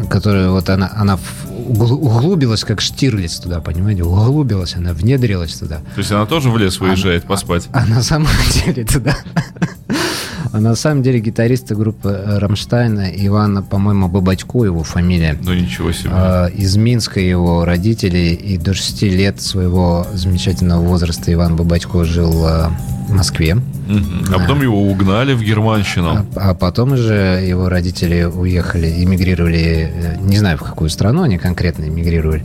Которая 0.08 0.50
вот 0.50 0.70
она, 0.70 0.92
она 0.96 1.20
углубилась, 1.68 2.64
как 2.64 2.82
Штирлиц 2.82 3.40
туда, 3.40 3.60
понимаете? 3.60 4.04
Углубилась, 4.04 4.76
она 4.76 4.94
внедрилась 4.94 5.54
туда. 5.54 5.78
То 5.96 6.00
есть 6.00 6.12
она 6.12 6.26
тоже 6.26 6.50
в 6.50 6.58
лес 6.58 6.80
выезжает 6.80 7.24
она, 7.24 7.30
поспать? 7.30 7.68
А, 7.74 7.84
а 7.84 7.86
на 7.86 8.02
самом 8.02 8.30
деле 8.66 8.86
туда. 8.86 9.18
А 10.52 10.60
на 10.60 10.76
самом 10.76 11.04
деле 11.04 11.20
гитариста 11.20 11.76
группы 11.76 12.24
Рамштайна 12.26 13.10
Ивана, 13.10 13.62
по-моему, 13.62 14.08
Бабатько 14.08 14.64
его 14.64 14.84
фамилия. 14.84 15.38
Ну 15.42 15.54
ничего 15.54 15.92
себе. 15.92 16.10
А, 16.14 16.48
из 16.48 16.76
Минска 16.78 17.20
его 17.20 17.66
родители, 17.66 18.30
и 18.30 18.58
до 18.58 18.74
6 18.74 19.04
лет 19.04 19.42
своего 19.42 20.06
замечательного 20.14 20.82
возраста 20.82 21.32
Иван 21.32 21.56
Бабатько 21.56 22.04
жил 22.04 22.46
а, 22.46 22.72
в 23.08 23.14
Москве. 23.14 23.58
А 24.32 24.40
потом 24.40 24.62
его 24.62 24.82
угнали 24.84 25.34
в 25.34 25.42
Германщину. 25.42 26.26
А, 26.36 26.52
а 26.52 26.54
потом 26.54 26.94
уже 26.94 27.44
его 27.46 27.68
родители 27.70 28.24
уехали, 28.24 29.04
эмигрировали, 29.04 29.92
э, 29.94 30.18
не 30.22 30.38
знаю 30.38 30.58
в 30.58 30.62
какую 30.62 30.90
страну 30.90 31.24
они 31.24 31.38
конкретно 31.38 31.86
эмигрировали. 31.86 32.44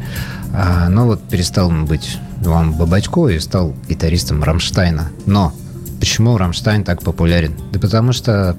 А, 0.55 0.89
но 0.89 1.07
вот 1.07 1.23
перестал 1.23 1.69
он 1.69 1.85
быть 1.85 2.19
Иван 2.43 2.73
Бабатько 2.73 3.29
и 3.29 3.39
стал 3.41 3.75
гитаристом 3.89 4.43
Рамштайна. 4.43 5.11
Но 5.27 5.53
Почему 6.05 6.37
Рамштайн 6.37 6.85
так 6.85 7.03
популярен? 7.03 7.55
Да 7.73 7.81
потому 7.81 8.13
что 8.13 8.59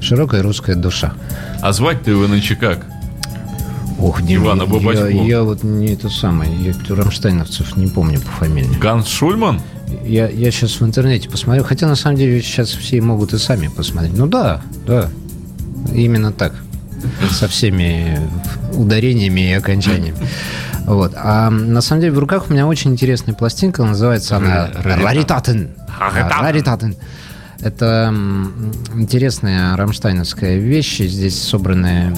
широкая 0.00 0.42
русская 0.42 0.74
душа. 0.74 1.12
А 1.60 1.70
звать-то 1.74 2.10
его 2.10 2.26
нынче 2.26 2.56
как? 2.56 2.86
Ох, 4.00 4.22
не, 4.22 4.36
Ивана 4.36 4.62
Я, 4.90 5.08
я 5.08 5.42
вот 5.42 5.64
не 5.64 5.88
это 5.88 6.08
самое, 6.08 6.50
я 6.56 6.72
рамштайновцев 6.94 7.76
не 7.76 7.88
помню 7.88 8.22
по 8.22 8.30
фамилии. 8.30 8.74
Ганс 8.78 9.06
Шульман? 9.08 9.60
Я, 10.02 10.30
я 10.30 10.50
сейчас 10.50 10.80
в 10.80 10.82
интернете 10.86 11.28
посмотрю, 11.28 11.62
хотя 11.62 11.86
на 11.86 11.94
самом 11.94 12.16
деле 12.16 12.40
сейчас 12.40 12.70
все 12.70 13.02
могут 13.02 13.34
и 13.34 13.38
сами 13.38 13.68
посмотреть. 13.68 14.16
Ну 14.16 14.26
да, 14.26 14.62
да, 14.86 15.10
именно 15.92 16.32
так. 16.32 16.54
Со 17.30 17.48
всеми 17.48 18.18
ударениями 18.72 19.50
и 19.50 19.52
окончаниями. 19.52 20.16
Вот. 20.86 21.12
А 21.16 21.50
на 21.50 21.80
самом 21.80 22.00
деле 22.00 22.12
в 22.12 22.18
руках 22.18 22.46
у 22.48 22.52
меня 22.52 22.66
очень 22.66 22.92
интересная 22.92 23.34
пластинка, 23.34 23.84
называется 23.84 24.36
она 24.36 24.70
«Раритатен». 24.82 25.70
«Раритатен». 26.40 26.96
Это 27.60 28.14
интересная 28.94 29.76
рамштайновская 29.76 30.58
вещь. 30.58 31.00
Здесь 31.00 31.42
собраны 31.42 32.12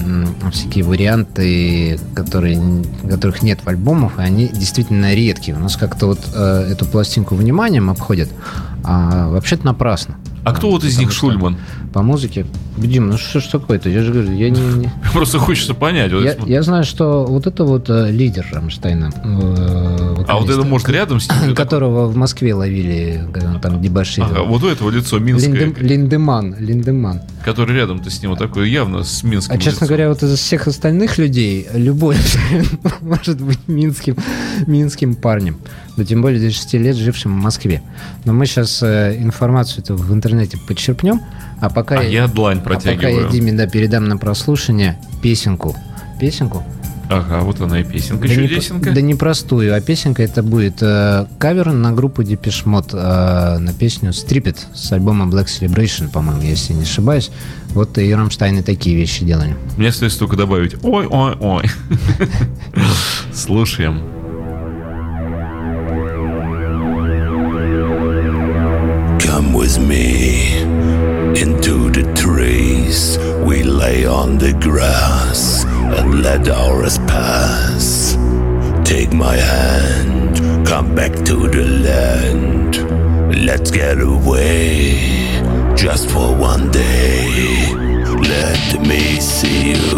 всякие 0.52 0.84
варианты, 0.84 1.98
которые, 2.14 2.60
которых 3.08 3.42
нет 3.42 3.60
в 3.64 3.68
альбомах, 3.68 4.18
и 4.18 4.22
они 4.22 4.48
действительно 4.48 5.14
редкие. 5.14 5.56
У 5.56 5.60
нас 5.60 5.76
как-то 5.76 6.06
вот 6.06 6.18
э, 6.34 6.68
эту 6.72 6.86
пластинку 6.86 7.36
вниманием 7.36 7.88
обходят, 7.88 8.28
а 8.84 9.28
вообще-то 9.28 9.64
напрасно. 9.64 10.16
А 10.44 10.52
кто 10.52 10.70
вот 10.70 10.84
из 10.84 10.98
них 10.98 11.12
Шульман? 11.12 11.56
По 11.92 12.02
музыке. 12.02 12.46
Дим, 12.76 13.08
ну 13.08 13.18
что 13.18 13.40
ж 13.40 13.44
такое-то? 13.44 13.88
Я 13.88 14.02
же 14.02 14.12
говорю, 14.12 14.32
я 14.32 14.50
не... 14.50 14.60
не... 14.60 14.92
Просто 15.12 15.38
хочется 15.38 15.74
понять. 15.74 16.12
Я, 16.12 16.36
я 16.46 16.62
знаю, 16.62 16.84
что 16.84 17.24
вот 17.24 17.46
это 17.46 17.64
вот 17.64 17.88
э, 17.88 18.10
лидер 18.10 18.46
Рамштайна. 18.52 19.10
Э, 19.24 20.24
а 20.28 20.38
вот 20.38 20.48
это, 20.48 20.62
может, 20.62 20.88
рядом 20.88 21.20
с 21.20 21.28
ним? 21.28 21.54
Которого 21.56 22.06
в 22.06 22.16
Москве 22.16 22.54
ловили, 22.54 23.26
когда 23.32 23.50
он 23.50 23.60
там 23.60 23.82
дебоширил. 23.82 24.28
Ага, 24.30 24.42
вот 24.42 24.62
у 24.62 24.68
этого 24.68 24.90
лицо 24.90 25.18
Минское. 25.18 25.52
Линдем, 25.52 25.74
Линдеман, 25.80 26.56
Линдеман. 26.58 27.20
Который 27.44 27.74
рядом-то 27.74 28.10
с 28.10 28.22
ним 28.22 28.30
вот 28.30 28.38
такой 28.38 28.70
явно 28.70 29.02
с 29.02 29.22
Минским 29.22 29.54
А, 29.54 29.58
честно 29.58 29.84
лицом. 29.84 29.88
говоря, 29.88 30.08
вот 30.10 30.22
из 30.22 30.38
всех 30.38 30.68
остальных 30.68 31.18
людей 31.18 31.66
любой 31.74 32.16
может 33.00 33.40
быть 33.40 33.60
минским, 33.66 34.16
минским 34.66 35.14
парнем. 35.14 35.56
Да 35.98 36.04
тем 36.04 36.22
более 36.22 36.40
до 36.40 36.52
6 36.52 36.74
лет 36.74 36.94
жившим 36.94 37.40
в 37.40 37.42
Москве. 37.42 37.82
Но 38.24 38.32
мы 38.32 38.46
сейчас 38.46 38.84
э, 38.84 39.16
информацию 39.18 39.82
эту 39.82 39.96
в 39.96 40.14
интернете 40.14 40.56
подчерпнем, 40.56 41.20
а 41.60 41.70
пока 41.70 41.98
а 41.98 42.02
я, 42.04 42.22
я 42.22 42.28
длань 42.28 42.60
протягиваю. 42.60 42.94
А 42.94 43.22
пока 43.22 43.26
я 43.26 43.32
Диме 43.32 43.52
да, 43.52 43.66
передам 43.66 44.04
на 44.04 44.16
прослушивание 44.16 44.96
песенку. 45.20 45.74
Песенку? 46.20 46.62
Ага, 47.08 47.40
вот 47.40 47.60
она 47.60 47.80
и 47.80 47.84
песенка, 47.84 48.28
да. 48.28 48.34
Не, 48.34 48.94
да 48.94 49.00
не 49.00 49.14
простую, 49.16 49.74
а 49.74 49.80
песенка 49.80 50.22
это 50.22 50.44
будет 50.44 50.82
э, 50.82 51.26
кавер 51.40 51.72
на 51.72 51.90
группу 51.90 52.22
Depeche 52.22 52.64
Mode 52.64 52.90
э, 52.92 53.58
на 53.58 53.72
песню 53.72 54.10
Strip 54.10 54.44
It 54.44 54.58
с 54.72 54.92
альбома 54.92 55.24
Black 55.24 55.46
Celebration, 55.46 56.10
по-моему, 56.10 56.42
если 56.42 56.74
не 56.74 56.82
ошибаюсь. 56.82 57.32
Вот 57.70 57.98
и 57.98 58.14
Рамштайны 58.14 58.62
такие 58.62 58.94
вещи 58.94 59.24
делали. 59.24 59.56
Мне 59.76 59.88
остается 59.88 60.20
только 60.20 60.36
добавить 60.36 60.76
ой-ой-ой. 60.84 61.64
Слушаем. 63.34 64.17
With 69.68 69.86
me 69.86 70.62
into 71.42 71.90
the 71.90 72.04
trees. 72.14 73.18
We 73.44 73.62
lay 73.62 74.06
on 74.06 74.38
the 74.38 74.54
grass 74.54 75.64
and 75.64 76.22
let 76.22 76.48
ours 76.48 76.96
pass. 76.98 78.16
Take 78.84 79.12
my 79.12 79.36
hand, 79.36 80.66
come 80.66 80.94
back 80.94 81.12
to 81.26 81.48
the 81.48 81.64
land. 81.88 82.76
Let's 83.44 83.70
get 83.70 84.00
away 84.00 84.96
just 85.76 86.08
for 86.08 86.34
one 86.34 86.70
day. 86.70 87.74
Let 88.34 88.80
me 88.86 89.20
see 89.20 89.72
you 89.72 89.97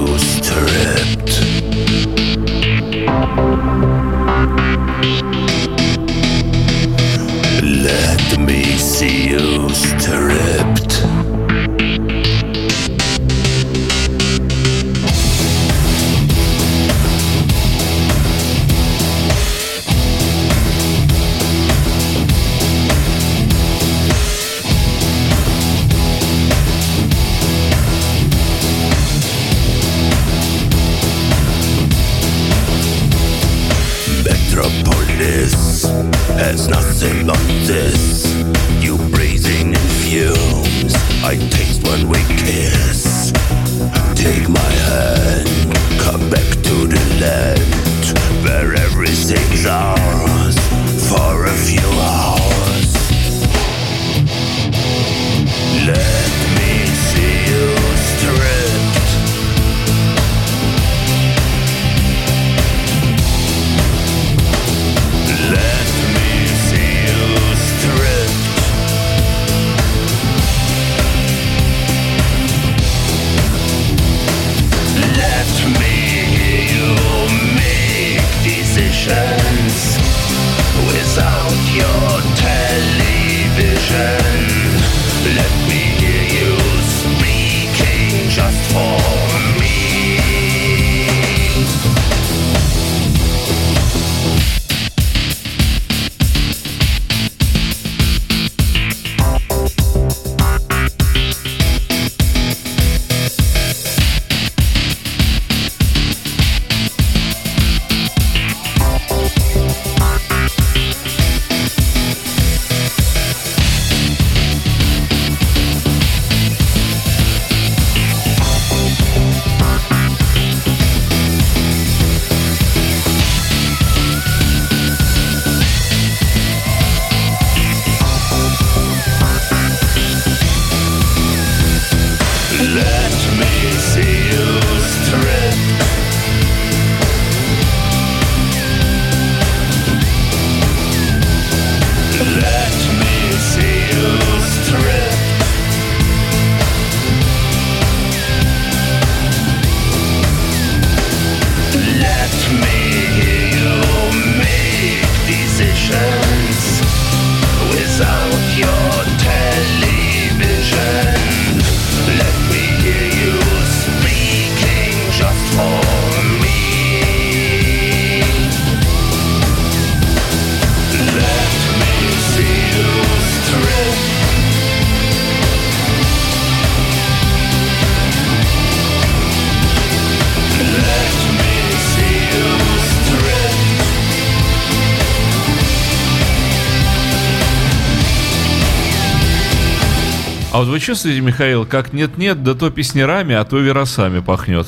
А 190.61 190.62
вот 190.64 190.68
вы 190.73 190.79
чувствуете, 190.79 191.23
Михаил, 191.23 191.64
как 191.64 191.94
нет-нет, 191.94 192.42
да 192.42 192.53
то 192.53 192.68
песнярами, 192.68 193.35
а 193.35 193.44
то 193.44 193.57
веросами 193.59 194.20
пахнет. 194.20 194.66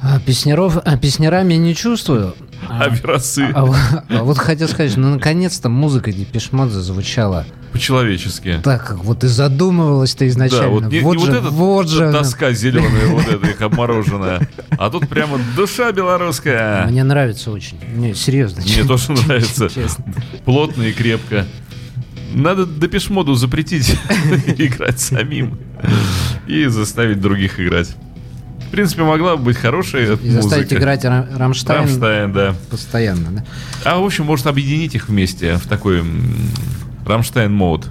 А, 0.00 0.18
песняров, 0.18 0.78
а, 0.82 0.96
песнярами 0.96 1.52
не 1.54 1.74
чувствую. 1.74 2.34
А 2.66 2.88
веросы 2.88 3.46
А, 3.52 3.66
вот- 3.66 3.76
а 4.08 4.22
вот 4.24 4.38
хотел 4.38 4.66
сказать, 4.66 4.96
ну 4.96 5.10
наконец-то 5.10 5.68
музыка 5.68 6.10
Депешмот 6.10 6.70
зазвучала 6.70 7.44
по-человечески. 7.74 8.60
так, 8.64 8.86
как 8.86 9.04
вот 9.04 9.22
и 9.22 9.26
задумывалась-то 9.26 10.26
изначально. 10.26 10.64
Да, 10.64 10.68
вот 10.70 10.84
не, 10.90 11.00
вот 11.00 11.16
не 11.18 11.24
же, 11.26 11.32
вот 11.32 11.38
эта 11.38 11.50
вот 11.50 11.88
же 11.90 12.12
тоска 12.12 12.52
зеленая, 12.52 13.08
вот 13.08 13.28
эта 13.28 13.46
их 13.46 13.60
обмороженная. 13.60 14.48
А 14.78 14.88
тут 14.88 15.06
прямо 15.06 15.38
душа 15.54 15.92
белорусская. 15.92 16.86
Мне 16.86 17.04
нравится 17.04 17.50
очень. 17.50 17.78
Не, 17.94 18.14
серьезно. 18.14 18.62
Мне 18.62 18.84
тоже 18.84 19.12
нравится. 19.26 19.68
Плотно 20.46 20.84
и 20.84 20.92
крепко. 20.94 21.44
Надо 22.34 22.66
Депешмоду 22.66 23.34
запретить 23.34 23.90
играть 24.58 25.00
самим 25.00 25.58
и 26.46 26.66
заставить 26.66 27.20
других 27.20 27.58
играть. 27.60 27.96
В 28.68 28.70
принципе, 28.70 29.02
могла 29.02 29.36
бы 29.36 29.44
быть 29.44 29.56
хорошая 29.56 30.16
И 30.16 30.30
заставить 30.30 30.66
музыка. 30.66 30.76
играть 30.80 31.04
Ра- 31.04 31.36
Рамштайн, 31.36 31.80
Рамштайн, 31.80 32.32
да. 32.32 32.54
постоянно, 32.70 33.30
да? 33.32 33.44
А, 33.84 33.98
в 33.98 34.04
общем, 34.04 34.26
может 34.26 34.46
объединить 34.46 34.94
их 34.94 35.08
вместе 35.08 35.56
в 35.56 35.66
такой 35.66 36.00
м, 36.00 36.36
Рамштайн 37.04 37.52
мод. 37.52 37.88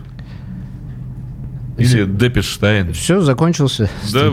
Или 1.77 2.03
Депешштайн. 2.05 2.93
Все, 2.93 3.21
закончился. 3.21 3.89
Да, 4.13 4.29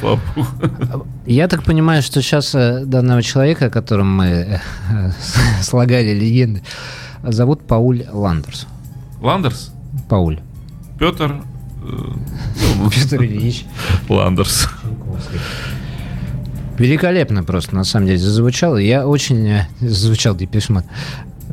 слава 0.00 0.20
богу. 0.34 1.06
Я 1.26 1.46
так 1.48 1.62
понимаю, 1.62 2.02
что 2.02 2.22
сейчас 2.22 2.54
э, 2.54 2.84
данного 2.86 3.22
человека, 3.22 3.66
о 3.66 3.70
котором 3.70 4.16
мы 4.16 4.26
э, 4.26 4.58
слагали 5.62 6.12
легенды, 6.14 6.62
зовут 7.22 7.66
Пауль 7.66 8.04
Ландерс. 8.10 8.66
Ландерс? 9.26 9.72
Пауль. 10.08 10.38
Петр 11.00 11.42
э, 11.82 12.88
Петр 12.94 13.22
Ильич. 13.24 13.66
Ландерс. 14.08 14.68
Великолепно 16.78 17.42
просто, 17.42 17.74
на 17.74 17.82
самом 17.82 18.06
деле, 18.06 18.18
зазвучало. 18.18 18.76
Я 18.76 19.08
очень... 19.08 19.48
э, 19.48 19.66
Зазвучал 19.80 20.36
Депешмот. 20.36 20.84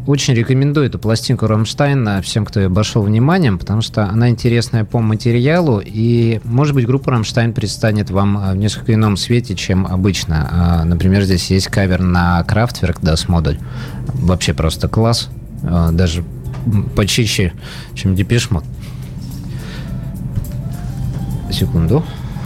Очень 0.05 0.33
рекомендую 0.35 0.85
эту 0.85 0.99
пластинку 0.99 1.47
Рамштайна 1.47 2.21
всем, 2.21 2.45
кто 2.45 2.59
ее 2.59 2.67
обошел 2.67 3.01
вниманием, 3.01 3.57
потому 3.57 3.81
что 3.81 4.03
она 4.03 4.29
интересная 4.29 4.83
по 4.83 4.99
материалу, 4.99 5.81
и, 5.83 6.41
может 6.43 6.75
быть, 6.75 6.85
группа 6.85 7.09
Рамштайн 7.11 7.53
предстанет 7.53 8.11
вам 8.11 8.37
э, 8.37 8.51
в 8.53 8.57
несколько 8.57 8.93
ином 8.93 9.17
свете, 9.17 9.55
чем 9.55 9.87
обычно. 9.87 10.47
А, 10.51 10.83
Например, 10.85 11.23
здесь 11.23 11.49
есть 11.49 11.67
кавер 11.69 12.01
на 12.01 12.45
Kraftwerk 12.47 12.99
Das 13.01 13.27
Model. 13.27 13.57
Вообще 14.13 14.53
просто 14.53 14.87
класс. 14.87 15.29
Даже 15.63 16.23
почище, 16.95 17.53
чем 17.95 18.15
Депешмот. 18.15 18.63
Секунду. 21.51 22.03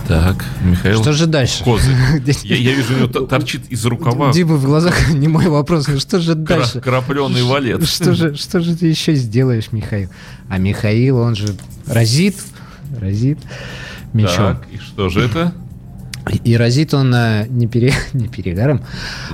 Так, 0.08 0.46
Михаил. 0.64 1.02
Что 1.02 1.12
же 1.12 1.26
дальше? 1.28 1.64
Козы. 1.66 1.92
Я, 2.44 2.56
я 2.56 2.74
вижу, 2.74 2.94
у 2.94 2.98
него 2.98 3.08
торчит 3.28 3.68
из 3.70 3.86
рукава 3.86 4.32
Дима 4.32 4.56
в 4.56 4.64
глазах 4.64 5.10
не 5.14 5.28
мой 5.28 5.48
вопрос. 5.48 5.88
Ну 5.90 6.00
Что 6.00 6.20
же 6.20 6.34
дальше? 6.36 6.80
крапленый 6.80 7.44
валет. 7.44 7.86
Что 7.86 8.14
же, 8.14 8.36
что 8.36 8.62
же 8.62 8.76
ты 8.78 8.88
еще 8.88 9.16
сделаешь, 9.16 9.72
Михаил? 9.74 10.10
А 10.50 10.58
Михаил, 10.60 11.18
он 11.18 11.36
же 11.36 11.48
разит, 11.88 12.38
разит 12.98 13.40
мечом. 14.14 14.58
Так, 14.58 14.68
и 14.72 14.78
что 14.78 15.10
же 15.10 15.26
это? 15.26 15.52
И 16.44 16.56
разит 16.56 16.94
он 16.94 17.14
э, 17.14 17.46
не, 17.50 17.68
пере, 17.68 17.94
не 18.14 18.28
перегаром, 18.30 18.84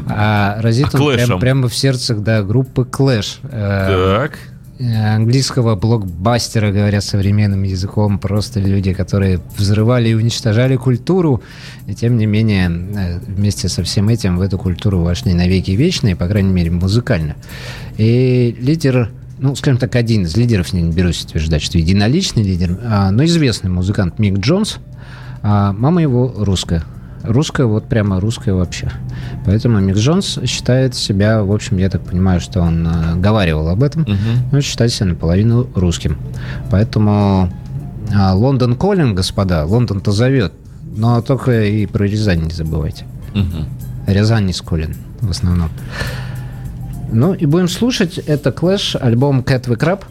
а 0.07 0.59
разит 0.59 0.85
А 0.93 0.97
он 0.97 1.03
прям- 1.13 1.17
клэшем. 1.25 1.39
прямо 1.39 1.67
в 1.67 1.75
сердце 1.75 2.15
да, 2.15 2.41
группы 2.41 2.81
Clash. 2.83 3.37
Э, 3.43 4.19
Так. 4.27 4.39
Э, 4.79 5.15
английского 5.15 5.75
блокбастера, 5.75 6.71
говоря 6.71 7.01
современным 7.01 7.63
языком, 7.63 8.19
просто 8.19 8.59
люди, 8.59 8.93
которые 8.93 9.39
взрывали 9.57 10.09
и 10.09 10.13
уничтожали 10.13 10.75
культуру, 10.75 11.41
и 11.87 11.93
тем 11.93 12.17
не 12.17 12.25
менее 12.25 12.69
э, 12.69 13.19
вместе 13.19 13.69
со 13.69 13.83
всем 13.83 14.09
этим 14.09 14.37
в 14.37 14.41
эту 14.41 14.57
культуру 14.57 15.01
вошли 15.01 15.33
навеки 15.33 15.71
вечные, 15.71 16.15
по 16.15 16.27
крайней 16.27 16.51
мере, 16.51 16.71
музыкально. 16.71 17.35
И 17.97 18.55
лидер, 18.59 19.11
ну, 19.39 19.55
скажем 19.55 19.77
так, 19.77 19.95
один 19.95 20.23
из 20.23 20.35
лидеров, 20.37 20.73
не 20.73 20.89
берусь 20.91 21.23
утверждать, 21.23 21.61
что 21.61 21.77
единоличный 21.77 22.43
лидер, 22.43 22.79
а, 22.83 23.11
но 23.11 23.25
известный 23.25 23.69
музыкант 23.69 24.19
Мик 24.19 24.39
Джонс, 24.39 24.77
а 25.41 25.73
мама 25.73 26.01
его 26.01 26.33
русская. 26.37 26.83
Русская, 27.23 27.65
вот 27.65 27.85
прямо 27.85 28.19
русская 28.19 28.53
вообще. 28.53 28.91
Поэтому 29.45 29.79
Мик 29.79 29.95
Джонс 29.95 30.39
считает 30.45 30.93
себя, 30.93 31.43
в 31.43 31.51
общем, 31.51 31.77
я 31.77 31.89
так 31.89 32.03
понимаю, 32.03 32.41
что 32.41 32.61
он 32.61 32.85
э, 32.85 33.15
говаривал 33.15 33.69
об 33.69 33.81
этом, 33.81 34.05
но 34.51 34.61
считает 34.61 34.91
себя 34.91 35.07
наполовину 35.07 35.67
русским. 35.73 36.17
Поэтому 36.69 37.49
а, 38.13 38.33
Лондон 38.33 38.75
Коллин, 38.75 39.15
господа, 39.15 39.65
Лондон-то 39.65 40.11
зовет, 40.11 40.53
но 40.95 41.21
только 41.21 41.63
и 41.63 41.85
про 41.85 42.05
Рязань 42.05 42.43
не 42.43 42.51
забывайте. 42.51 43.05
Мгм. 43.33 43.65
Рязань 44.05 44.45
не 44.45 44.53
Коллин 44.53 44.95
в 45.21 45.31
основном. 45.31 45.69
Ну 47.11 47.33
и 47.33 47.45
будем 47.45 47.67
слушать. 47.67 48.17
Это 48.17 48.49
Clash, 48.49 48.97
альбом 48.97 49.41
Cat 49.41 49.67
We 49.67 49.77
Crab. 49.77 50.03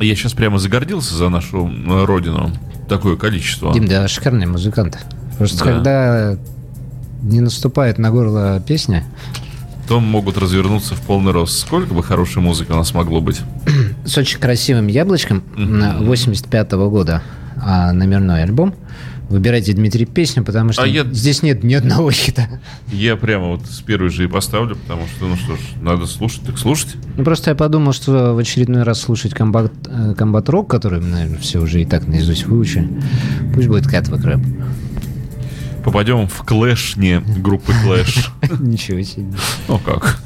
Я 0.00 0.14
сейчас 0.14 0.32
прямо 0.32 0.58
загордился 0.58 1.14
за 1.14 1.28
нашу 1.28 1.68
э, 1.68 2.04
родину. 2.04 2.50
Такое 2.88 3.16
количество. 3.16 3.72
Дим, 3.72 3.86
да, 3.86 4.08
шикарные 4.08 4.46
музыканты. 4.46 4.98
Просто 5.38 5.64
Да. 5.64 5.64
когда 5.72 6.36
не 7.22 7.40
наступает 7.40 7.98
на 7.98 8.10
горло 8.10 8.62
песня, 8.66 9.04
То 9.88 10.00
могут 10.00 10.36
развернуться 10.36 10.94
в 10.94 11.00
полный 11.00 11.32
рост. 11.32 11.58
Сколько 11.60 11.94
бы 11.94 12.02
хорошей 12.02 12.42
музыки 12.42 12.70
у 12.72 12.76
нас 12.76 12.92
могло 12.94 13.20
быть? 13.22 13.40
с 14.04 14.16
очень 14.18 14.38
красивым 14.38 14.86
яблочком 14.88 15.42
85 15.56 16.72
года 16.72 17.22
а, 17.56 17.92
номерной 17.92 18.42
альбом. 18.42 18.74
Выбирайте, 19.28 19.74
Дмитрий, 19.74 20.06
песню, 20.06 20.42
потому 20.42 20.72
что 20.72 20.82
А 20.82 20.86
я- 20.86 21.04
здесь 21.04 21.42
нет 21.42 21.62
ни 21.62 21.74
одного 21.74 22.10
хита. 22.10 22.48
Я 22.90 23.14
прямо 23.16 23.48
вот 23.48 23.66
с 23.66 23.80
первой 23.80 24.08
же 24.08 24.24
и 24.24 24.26
поставлю, 24.26 24.74
потому 24.76 25.02
что, 25.06 25.26
ну 25.26 25.36
что 25.36 25.54
ж, 25.56 25.58
надо 25.82 26.06
слушать, 26.06 26.42
так 26.46 26.56
слушать. 26.58 26.94
Ну, 27.16 27.24
просто 27.24 27.50
я 27.50 27.54
подумал, 27.56 27.92
что 27.92 28.32
в 28.34 28.38
очередной 28.38 28.84
раз 28.84 29.00
слушать 29.02 29.34
Combat, 29.34 29.70
э, 29.86 30.14
Combat 30.16 30.45
Rock, 30.45 30.70
который, 30.70 31.00
наверное, 31.02 31.38
все 31.38 31.60
уже 31.60 31.82
и 31.82 31.84
так 31.84 32.06
наизусть 32.06 32.46
выучили, 32.46 32.88
пусть 33.52 33.68
будет 33.68 33.84
Cut 33.86 33.95
the 33.95 34.04
Crap. 34.10 34.42
Попадем 35.84 36.26
в 36.28 36.44
клэш, 36.44 36.96
не 36.96 37.20
группы 37.20 37.72
клэш. 37.82 38.30
Ничего 38.60 39.02
себе. 39.02 39.32
Ну 39.68 39.78
как? 39.78 40.20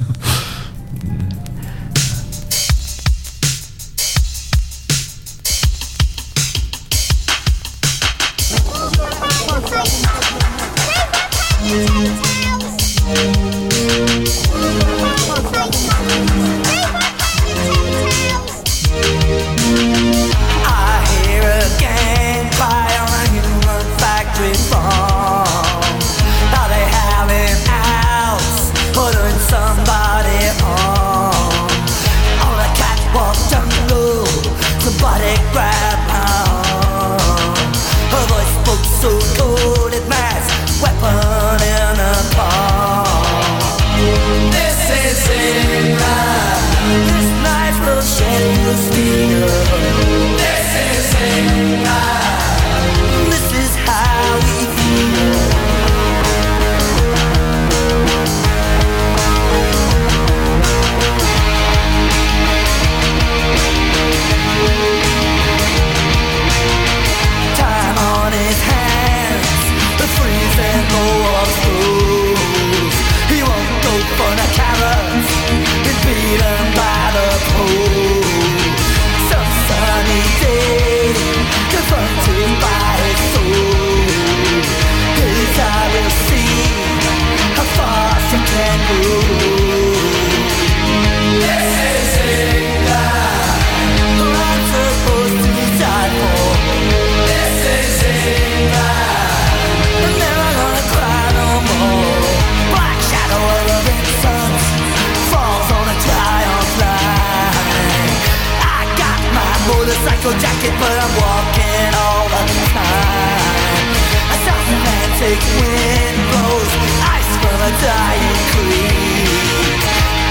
Motorcycle 110.23 110.41
jacket, 110.41 110.75
but 110.79 110.95
I'm 110.99 111.15
walking 111.19 111.95
all 111.99 112.29
the 112.29 112.45
time. 112.71 113.89
A 114.31 114.37
South 114.47 114.69
Atlantic 114.71 115.39
wind 115.59 116.19
blows 116.31 116.73
ice 117.03 117.33
from 117.43 117.59
a 117.59 117.73
dying 117.83 118.39
creek. 118.55 119.83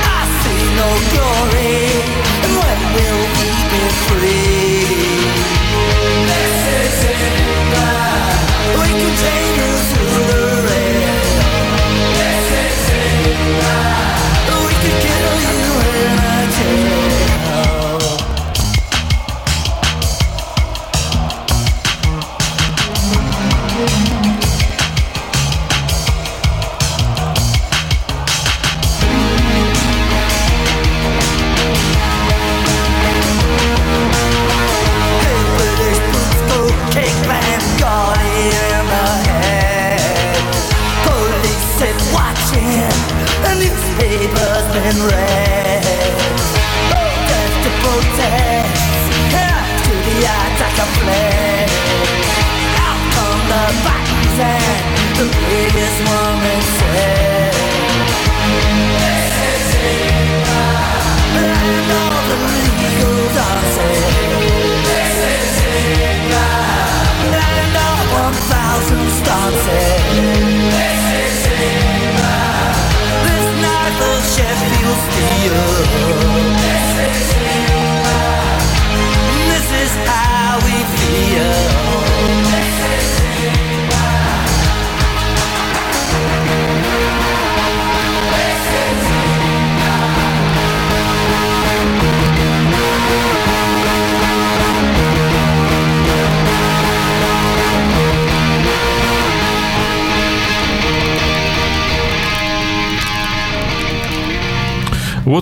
I 0.03 0.21
see 0.39 0.63
no 0.79 0.89
glory, 1.11 1.75
and 2.43 2.51
when 2.59 2.79
will 2.95 3.23
we 3.37 3.49
be 3.71 3.83
free? 4.07 4.87
This 6.29 6.55
is 6.79 6.95
England. 7.11 8.47
We 8.79 8.87
can 8.99 9.13
change 9.17 9.50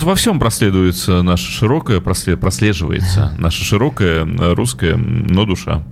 во 0.09 0.15
всем 0.15 0.39
проследуется 0.39 1.21
наша 1.21 1.45
широкая, 1.51 1.99
просле- 1.99 2.35
прослеживается 2.35 3.31
наша 3.37 3.63
широкая 3.63 4.25
э, 4.25 4.53
русская, 4.53 4.95
но 4.95 5.45
душа. 5.45 5.83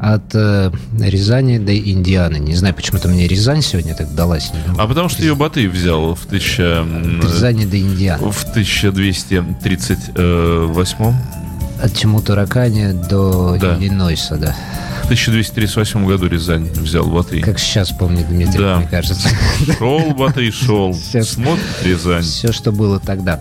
От 0.00 0.32
э, 0.34 0.70
Рязани 0.98 1.58
до 1.58 1.76
Индианы. 1.76 2.36
Не 2.38 2.54
знаю, 2.54 2.72
почему-то 2.74 3.08
мне 3.08 3.26
Рязань 3.26 3.62
сегодня 3.62 3.96
так 3.96 4.14
далась. 4.14 4.52
А 4.78 4.86
потому 4.86 5.08
что 5.08 5.22
ее 5.22 5.34
Батый 5.34 5.66
взял 5.66 6.14
в, 6.14 6.24
тысяча, 6.26 6.84
м, 6.86 7.18
От 7.18 7.24
Рязани 7.24 7.64
до 7.66 7.80
Индианы. 7.80 8.30
в 8.30 8.44
1238 8.44 11.14
От 11.82 11.92
Тиму 11.94 12.20
Таракани 12.22 12.92
до 12.92 13.56
Да. 13.60 13.76
Иллинойса, 13.76 14.36
да. 14.36 14.54
1238 15.10 16.06
году 16.06 16.28
Рязань 16.28 16.68
взял 16.72 17.04
Батый. 17.04 17.40
Как 17.40 17.58
сейчас 17.58 17.90
помнит 17.90 18.28
Дмитрий, 18.28 18.60
Да. 18.60 18.76
мне 18.78 18.86
кажется. 18.86 19.28
Шел 19.76 20.14
Батый, 20.14 20.52
шел. 20.52 20.94
Сейчас. 21.10 21.30
Смотрит 21.30 21.64
Рязань. 21.82 22.22
Все, 22.22 22.52
что 22.52 22.70
было 22.70 23.00
тогда. 23.00 23.40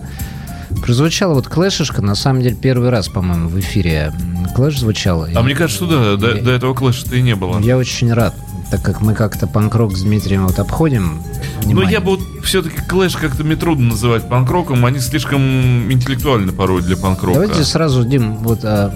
Прозвучала 0.83 1.35
вот 1.35 1.47
клэшишка, 1.47 2.01
на 2.01 2.15
самом 2.15 2.41
деле, 2.41 2.55
первый 2.55 2.89
раз, 2.89 3.07
по-моему, 3.07 3.49
в 3.49 3.59
эфире 3.59 4.11
клэш 4.55 4.79
звучал. 4.79 5.23
А 5.23 5.29
И 5.29 5.43
мне 5.43 5.53
кажется, 5.55 5.85
что 5.85 6.15
да, 6.17 6.27
до, 6.33 6.41
до 6.41 6.51
этого 6.51 6.73
клэша-то 6.73 7.15
и 7.15 7.21
не 7.21 7.35
было. 7.35 7.59
Я 7.59 7.77
очень 7.77 8.11
рад, 8.13 8.33
так 8.71 8.81
как 8.81 9.01
мы 9.01 9.13
как-то 9.13 9.45
панк-рок 9.45 9.95
с 9.95 10.01
Дмитрием 10.01 10.47
вот 10.47 10.57
обходим. 10.57 11.21
Но 11.61 11.67
внимание. 11.67 11.91
я 11.93 11.99
бы 12.01 12.11
вот 12.17 12.21
все-таки 12.43 12.81
клэш 12.81 13.15
как-то 13.15 13.43
мне 13.43 13.55
трудно 13.55 13.89
называть 13.89 14.27
панк-роком. 14.27 14.85
Они 14.85 14.99
слишком 14.99 15.91
интеллектуальны 15.91 16.51
порой 16.51 16.81
для 16.81 16.97
панк-рока. 16.97 17.39
Давайте 17.41 17.63
сразу, 17.63 18.03
Дим, 18.05 18.37
вот... 18.37 18.61
а, 18.63 18.91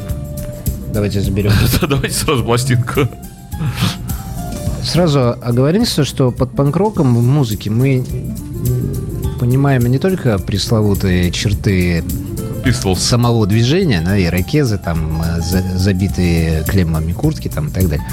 давайте 0.93 1.21
заберем. 1.21 1.51
Да, 1.81 1.87
Давайте 1.87 2.15
сразу 2.15 2.43
пластинку. 2.43 3.07
Сразу 4.83 5.35
оговоримся, 5.41 6.03
что 6.03 6.31
под 6.31 6.51
панк-роком 6.55 7.15
в 7.15 7.21
музыке 7.21 7.69
мы 7.69 8.05
понимаем 9.39 9.85
не 9.87 9.97
только 9.97 10.37
пресловутые 10.39 11.31
черты 11.31 12.03
Pistols. 12.63 12.95
самого 12.97 13.45
движения, 13.47 14.01
да, 14.05 14.17
ирокезы, 14.21 14.77
там, 14.77 15.21
э, 15.21 15.41
за- 15.41 15.77
забитые 15.77 16.63
клеммами 16.67 17.11
куртки 17.13 17.47
там, 17.49 17.67
и 17.67 17.71
так 17.71 17.87
далее. 17.89 18.05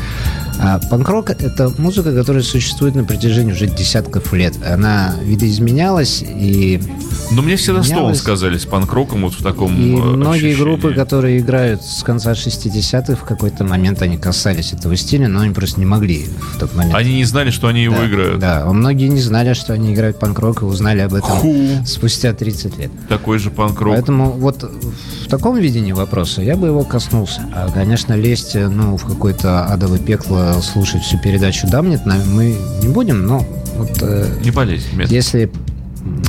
А 0.63 0.79
панк-рок— 0.79 1.31
это 1.31 1.73
музыка, 1.79 2.15
которая 2.15 2.43
существует 2.43 2.95
на 2.95 3.05
протяжении 3.05 3.53
уже 3.53 3.67
десятков 3.67 4.31
лет. 4.35 4.55
Она 4.67 5.15
видоизменялась, 5.23 6.23
и, 6.23 6.83
Но 7.31 7.41
мне 7.41 7.57
всегда 7.57 7.81
Менялось. 7.81 8.19
Стоунс 8.19 8.21
казались 8.23 8.67
панк-роком 8.67 9.23
вот 9.23 9.33
в 9.33 9.43
таком 9.43 9.75
и 9.81 9.95
э, 9.95 9.97
многие 9.97 10.51
ощущении. 10.53 10.55
группы, 10.63 10.93
которые 10.93 11.39
играют 11.39 11.83
с 11.83 12.03
конца 12.03 12.33
60-х, 12.33 13.17
в 13.17 13.25
какой-то 13.25 13.65
момент 13.65 14.03
они 14.03 14.19
касались 14.19 14.75
этого 14.75 14.97
стиля, 14.97 15.29
но 15.29 15.41
они 15.41 15.55
просто 15.55 15.81
не 15.81 15.87
могли 15.87 16.27
в 16.55 16.59
тот 16.59 16.75
момент. 16.75 16.95
Они 16.95 17.15
не 17.15 17.25
знали, 17.25 17.51
что 17.51 17.69
они 17.69 17.83
его 17.85 17.97
да, 17.97 18.07
играют. 18.07 18.39
Да, 18.41 18.63
а 18.67 18.73
многие 18.73 19.09
не 19.09 19.21
знали, 19.23 19.55
что 19.55 19.73
они 19.73 19.95
играют 19.95 20.19
панк-рок, 20.19 20.61
и 20.61 20.65
узнали 20.67 21.01
об 21.01 21.15
этом 21.15 21.31
Ху. 21.31 21.67
спустя 21.87 22.35
30 22.35 22.77
лет. 22.79 22.91
Такой 23.09 23.39
же 23.39 23.51
панк-рок. 23.51 23.95
Поэтому 23.95 24.33
вот 24.41 24.63
в 24.63 25.29
таком 25.29 25.57
видении 25.59 25.93
вопроса 25.93 26.43
я 26.43 26.57
бы 26.57 26.67
его 26.69 26.83
коснулся. 26.83 27.43
А, 27.55 27.71
конечно, 27.71 28.15
лезть 28.15 28.57
э, 28.57 28.69
ну, 28.69 28.97
в 28.97 29.05
какое-то 29.05 29.65
адовое 29.67 29.99
пекло, 29.99 30.55
слушать 30.63 31.03
всю 31.03 31.19
передачу 31.19 31.67
«Дамнет» 31.69 32.05
мы 32.07 32.57
не 32.83 32.89
будем, 32.89 33.27
но 33.27 33.45
вот 33.77 33.99
э, 34.03 34.39
Не 34.45 34.51
полезь. 34.51 34.93
Мет. 34.93 35.11
если 35.11 35.51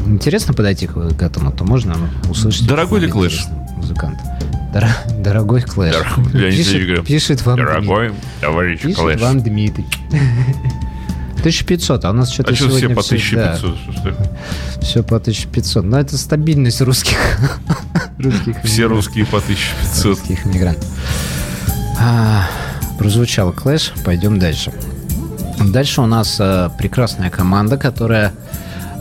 интересно 0.06 0.54
подойти 0.54 0.88
к, 0.88 0.94
к 1.16 1.22
этому, 1.22 1.52
то 1.52 1.64
можно 1.64 1.96
услышать. 2.30 2.68
Дорогой 2.68 3.00
ли 3.00 3.08
Клэш? 3.08 3.46
Музыкантов. 3.78 4.26
Дор- 4.74 5.22
дорогой 5.22 5.62
Клэш. 5.62 5.96
Леонид 6.34 6.58
пишет, 6.58 7.06
пишет 7.06 7.46
вам 7.46 7.58
Дорогой 7.58 8.12
товарищ 8.42 8.82
Дмитрий. 8.82 8.94
Clash. 9.02 9.14
Пишет 9.16 9.28
вам 9.28 9.42
Дмитрий. 9.42 9.86
1500, 11.42 12.06
а 12.06 12.10
у 12.10 12.14
нас 12.14 12.32
что-то 12.32 12.52
А 12.52 12.56
что 12.56 12.70
все 12.70 12.78
сегодня 12.80 12.96
по 12.96 13.02
всё- 13.02 13.36
да, 13.36 13.54
1500? 13.54 13.78
Что 13.82 13.92
ж 13.92 13.96
такое? 13.96 14.40
все 14.82 15.04
по 15.04 15.16
1500. 15.18 15.84
Но 15.84 16.00
это 16.00 16.18
стабильность 16.18 16.82
русских. 16.82 17.18
русских 18.18 18.56
Все 18.64 18.86
русские 18.86 19.26
по 19.26 19.40
1500. 19.40 20.06
русских 20.06 20.46
мигрантов. 20.46 20.88
А, 22.00 22.48
прозвучал 22.98 23.52
Clash, 23.52 23.94
пойдем 24.06 24.40
дальше. 24.40 24.72
Дальше 25.60 26.02
у 26.02 26.06
нас 26.08 26.38
э, 26.40 26.70
прекрасная 26.78 27.30
команда, 27.30 27.78
которая 27.78 28.34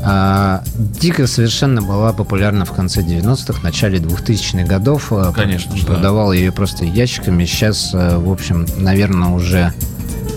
а, 0.02 0.62
дико 0.76 1.26
совершенно 1.26 1.82
была 1.82 2.12
популярна 2.12 2.64
в 2.64 2.72
конце 2.72 3.02
90-х, 3.02 3.60
начале 3.62 3.98
2000-х 3.98 4.64
годов. 4.66 5.12
Э, 5.12 5.32
Конечно 5.34 5.76
же, 5.76 5.86
да. 5.86 6.32
Ее 6.32 6.52
просто 6.52 6.84
ящиками. 6.84 7.44
Сейчас, 7.44 7.90
э, 7.92 8.16
в 8.16 8.30
общем, 8.30 8.66
наверное, 8.78 9.28
уже 9.28 9.72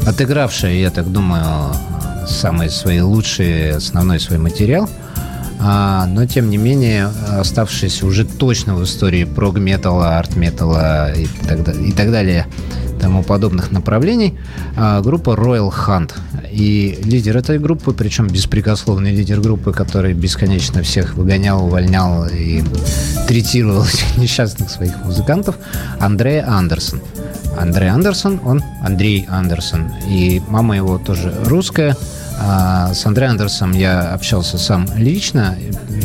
отыгравшая, 0.05 0.73
я 0.75 0.89
так 0.89 1.11
думаю, 1.11 1.73
самый 2.27 2.69
свои 2.69 3.01
лучшие, 3.01 3.75
основной 3.75 4.19
свой 4.19 4.37
материал. 4.37 4.89
А, 5.59 6.05
но, 6.07 6.25
тем 6.25 6.49
не 6.49 6.57
менее, 6.57 7.07
оставшиеся 7.39 8.05
уже 8.05 8.25
точно 8.25 8.75
в 8.75 8.83
истории 8.83 9.23
прог-металла, 9.23 10.17
арт-металла 10.17 11.13
и 11.13 11.27
так, 11.47 11.75
и 11.75 11.91
далее, 11.93 12.47
тому 12.99 13.23
подобных 13.23 13.71
направлений, 13.71 14.37
а, 14.75 15.01
группа 15.01 15.31
Royal 15.31 15.71
Hunt. 15.71 16.11
И 16.53 16.99
лидер 17.03 17.35
этой 17.35 17.57
группы, 17.57 17.93
причем 17.93 18.27
беспрекословный 18.27 19.11
лидер 19.11 19.41
группы, 19.41 19.73
который 19.73 20.13
бесконечно 20.13 20.83
всех 20.83 21.15
выгонял, 21.15 21.65
увольнял 21.65 22.27
и 22.27 22.63
третировал 23.27 23.85
несчастных 24.17 24.69
своих 24.69 25.03
музыкантов, 25.03 25.55
Андрея 25.99 26.47
Андерсон. 26.47 27.01
Андрей 27.57 27.89
Андерсон, 27.89 28.39
он 28.45 28.63
Андрей 28.83 29.25
Андерсон. 29.29 29.91
И 30.07 30.41
мама 30.47 30.75
его 30.75 30.99
тоже 30.99 31.33
русская. 31.45 31.95
А 32.39 32.93
с 32.93 33.05
Андреем 33.05 33.31
Андерсом 33.31 33.71
я 33.71 34.13
общался 34.13 34.57
сам 34.57 34.87
лично. 34.95 35.55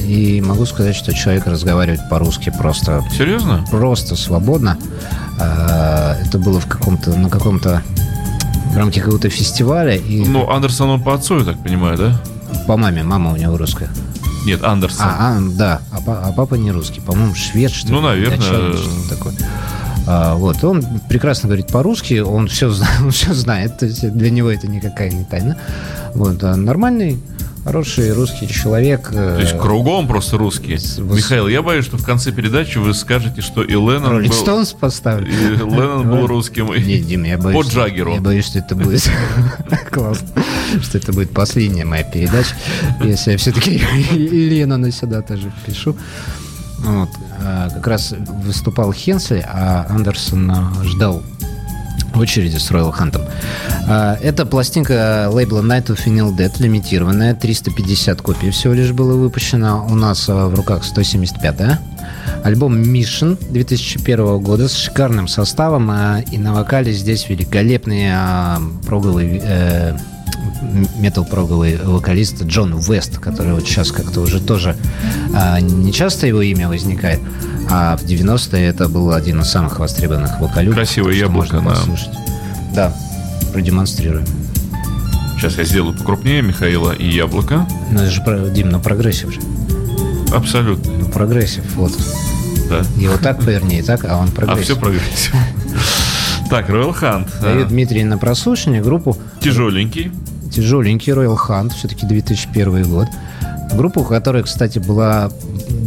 И 0.06 0.40
могу 0.40 0.64
сказать, 0.66 0.94
что 0.96 1.12
человек 1.12 1.46
разговаривает 1.46 2.08
по-русски 2.08 2.52
просто, 2.56 3.04
Серьезно? 3.16 3.64
просто 3.70 4.16
свободно. 4.16 4.78
А, 5.40 6.16
Это 6.26 6.38
было 6.38 6.60
в 6.60 6.66
каком-то, 6.66 7.10
на 7.18 7.28
каком-то 7.28 7.82
в 8.78 8.80
рамке 8.80 9.00
какого-то 9.00 9.28
фестиваля. 9.28 9.96
И 9.96 10.24
Ну, 10.24 10.48
Андерсон 10.48 10.90
он 10.90 11.02
по 11.02 11.12
отцу, 11.12 11.40
я 11.40 11.44
так 11.44 11.60
понимаю, 11.64 11.98
да? 11.98 12.22
по 12.68 12.76
маме, 12.76 13.02
мама 13.02 13.32
у 13.32 13.36
него 13.36 13.56
русская. 13.56 13.90
Нет, 14.46 14.62
Андерсон. 14.62 15.04
А, 15.04 15.36
а, 15.36 15.40
да, 15.40 15.80
а, 15.90 16.28
а 16.28 16.32
папа 16.32 16.54
не 16.54 16.70
русский, 16.70 17.00
по-моему, 17.00 17.34
швед, 17.34 17.72
что 17.72 17.88
ли. 17.88 17.94
Ну, 17.94 18.00
наверное. 18.00 18.38
датчанин, 18.38 18.76
что-то 18.76 19.16
такое. 19.16 19.34
А, 20.06 20.36
вот, 20.36 20.62
он 20.62 20.84
прекрасно 21.08 21.48
говорит 21.48 21.66
по-русски, 21.66 22.20
он 22.20 22.46
все, 22.46 22.72
он 23.02 23.10
все 23.10 23.34
знает, 23.34 23.78
то 23.78 23.86
есть 23.86 24.12
для 24.12 24.30
него 24.30 24.48
это 24.48 24.68
никакая 24.68 25.10
не 25.10 25.24
тайна. 25.24 25.56
Вот, 26.14 26.44
а 26.44 26.54
нормальный, 26.54 27.18
хороший 27.68 28.12
русский 28.12 28.48
человек. 28.48 29.08
То 29.10 29.38
есть 29.38 29.58
кругом 29.58 30.06
просто 30.08 30.38
русские. 30.38 30.78
С- 30.78 30.98
Михаил, 30.98 31.48
я 31.48 31.62
боюсь, 31.62 31.84
что 31.84 31.96
в 31.98 32.04
конце 32.04 32.32
передачи 32.32 32.78
вы 32.78 32.94
скажете, 32.94 33.42
что 33.42 33.62
и 33.62 33.72
Леннон 33.72 34.06
Роллинг 34.12 34.32
был... 34.32 34.40
Стоунс 34.40 34.72
поставлю. 34.72 35.28
И 35.28 35.56
Леннон 35.56 36.08
был 36.08 36.26
русским. 36.26 36.72
Не, 36.74 36.98
Дим, 36.98 37.24
я 37.24 37.36
боюсь, 37.38 37.66
По 37.66 37.70
Джаггеру. 37.70 38.14
я 38.14 38.20
боюсь, 38.20 38.46
что 38.46 38.58
это 38.58 38.74
будет 38.74 39.08
классно, 39.90 40.28
что 40.82 40.98
это 40.98 41.12
будет 41.12 41.30
последняя 41.30 41.84
моя 41.84 42.04
передача, 42.04 42.54
если 43.04 43.32
я 43.32 43.38
все-таки 43.38 43.82
и 44.12 44.18
Леннона 44.48 44.90
сюда 44.90 45.22
тоже 45.22 45.52
пишу. 45.66 45.94
Вот. 46.78 47.08
а, 47.42 47.68
Как 47.70 47.86
раз 47.86 48.14
выступал 48.44 48.92
Хенсли, 48.92 49.44
а 49.46 49.86
Андерсон 49.90 50.52
ждал 50.84 51.22
очереди 52.18 52.56
с 52.56 52.70
Royal 52.70 52.92
Хантом. 52.92 53.22
Это 53.88 54.44
пластинка 54.46 55.28
лейбла 55.32 55.60
Night 55.60 55.86
of 55.86 56.04
Vinyl 56.04 56.36
Dead, 56.36 56.52
лимитированная, 56.58 57.34
350 57.34 58.20
копий 58.22 58.50
всего 58.50 58.74
лишь 58.74 58.92
было 58.92 59.14
выпущено. 59.14 59.86
У 59.88 59.94
нас 59.94 60.28
а, 60.28 60.48
в 60.48 60.54
руках 60.54 60.82
175-я. 60.82 61.78
Альбом 62.44 62.80
Mission 62.82 63.36
2001 63.50 64.38
года 64.38 64.68
с 64.68 64.74
шикарным 64.74 65.28
составом. 65.28 65.90
а, 65.90 66.20
И 66.30 66.38
на 66.38 66.52
вокале 66.54 66.92
здесь 66.92 67.28
великолепный 67.28 68.08
а, 68.12 68.60
проговый 68.86 69.40
э, 69.42 69.96
метал-проговый 70.98 71.78
вокалист 71.82 72.42
Джон 72.44 72.78
Вест, 72.78 73.18
который 73.18 73.54
вот 73.54 73.64
сейчас 73.64 73.92
как-то 73.92 74.20
уже 74.20 74.40
тоже 74.40 74.76
а, 75.34 75.60
не 75.60 75.92
часто 75.92 76.26
его 76.26 76.42
имя 76.42 76.68
возникает, 76.68 77.20
а 77.70 77.96
в 77.96 78.04
90-е 78.04 78.66
это 78.66 78.88
был 78.88 79.12
один 79.12 79.40
из 79.40 79.48
самых 79.48 79.78
востребованных 79.78 80.40
вокалюг. 80.40 80.74
Красивое 80.74 81.12
очень 81.12 81.20
яблоко 81.24 81.56
можно 81.56 81.70
на- 81.70 81.76
послушать. 81.76 82.10
Да, 82.74 82.92
продемонстрируем. 83.52 84.26
Сейчас 85.38 85.56
я 85.58 85.64
сделаю 85.64 85.94
покрупнее 85.96 86.42
Михаила 86.42 86.92
и 86.92 87.08
яблоко. 87.08 87.66
Ну, 87.90 88.00
это 88.00 88.10
же, 88.10 88.22
про- 88.22 88.48
Дим, 88.48 88.70
но 88.70 88.78
прогрессив 88.80 89.32
же. 89.32 89.40
Абсолютно. 90.34 90.92
Ну, 90.92 91.06
прогрессив, 91.06 91.64
вот. 91.76 91.92
Да. 92.68 92.82
Его 93.00 93.16
так 93.16 93.38
поверни, 93.42 93.78
и 93.78 93.82
так, 93.82 94.04
а 94.04 94.16
он 94.18 94.28
А 94.28 94.32
прогрессив. 94.32 94.64
все 94.64 94.76
прогрессив. 94.76 95.34
Так, 96.50 96.70
Royal 96.70 96.98
Hunt. 96.98 97.28
Дает 97.42 97.68
Дмитрий 97.68 98.04
на 98.04 98.16
прослушивание 98.16 98.80
группу 98.82 99.14
Тяжеленький. 99.40 100.10
тяжеленький 100.50 101.12
Royal 101.12 101.36
Hunt, 101.36 101.74
все-таки 101.76 102.06
2001 102.06 102.84
год. 102.84 103.06
Группу, 103.74 104.02
которая, 104.02 104.42
кстати, 104.42 104.78
была 104.78 105.30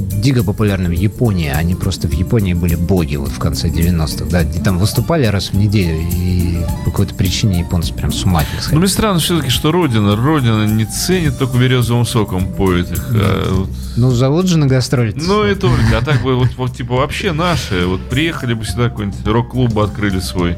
дико 0.02 0.44
популярна 0.44 0.90
в 0.90 0.94
Японии. 0.94 1.50
Они 1.50 1.76
просто 1.76 2.08
в 2.08 2.14
Японии 2.14 2.54
были 2.54 2.76
боги 2.76 3.16
вот 3.16 3.30
в 3.30 3.40
конце 3.40 3.68
90-х. 3.70 4.26
Да, 4.30 4.42
и 4.42 4.60
там 4.60 4.78
выступали 4.78 5.26
раз 5.26 5.50
в 5.52 5.54
неделю, 5.54 6.00
и 6.14 6.60
по 6.86 6.92
какой-то 6.92 7.14
причине 7.16 7.60
японцы 7.60 7.94
прям 7.94 8.12
с 8.12 8.24
ума 8.24 8.42
Но 8.56 8.62
сходили. 8.62 8.80
мне 8.80 8.88
странно 8.88 9.20
все-таки, 9.20 9.50
что 9.50 9.72
Родина, 9.72 10.16
Родина 10.16 10.66
не 10.66 10.86
ценит, 10.86 11.38
только 11.38 11.58
березовым 11.58 12.06
соком 12.06 12.48
поет 12.54 12.92
их. 12.92 13.06
а 13.12 13.54
вот- 13.54 13.70
Ну, 13.98 14.12
зовут 14.12 14.48
же 14.48 14.58
на 14.58 14.68
гастроли. 14.68 15.14
Ну 15.16 15.46
и 15.46 15.56
только. 15.56 15.98
А 15.98 16.02
так 16.04 16.22
бы 16.24 16.36
вот, 16.36 16.50
вот 16.58 16.76
типа 16.76 16.96
вообще 16.96 17.32
наши. 17.34 17.86
Вот 17.86 18.02
приехали 18.10 18.54
бы 18.54 18.66
сюда 18.66 18.90
какой-нибудь 18.90 19.26
рок-клуб 19.28 19.78
открыли 19.80 20.20
свой. 20.20 20.56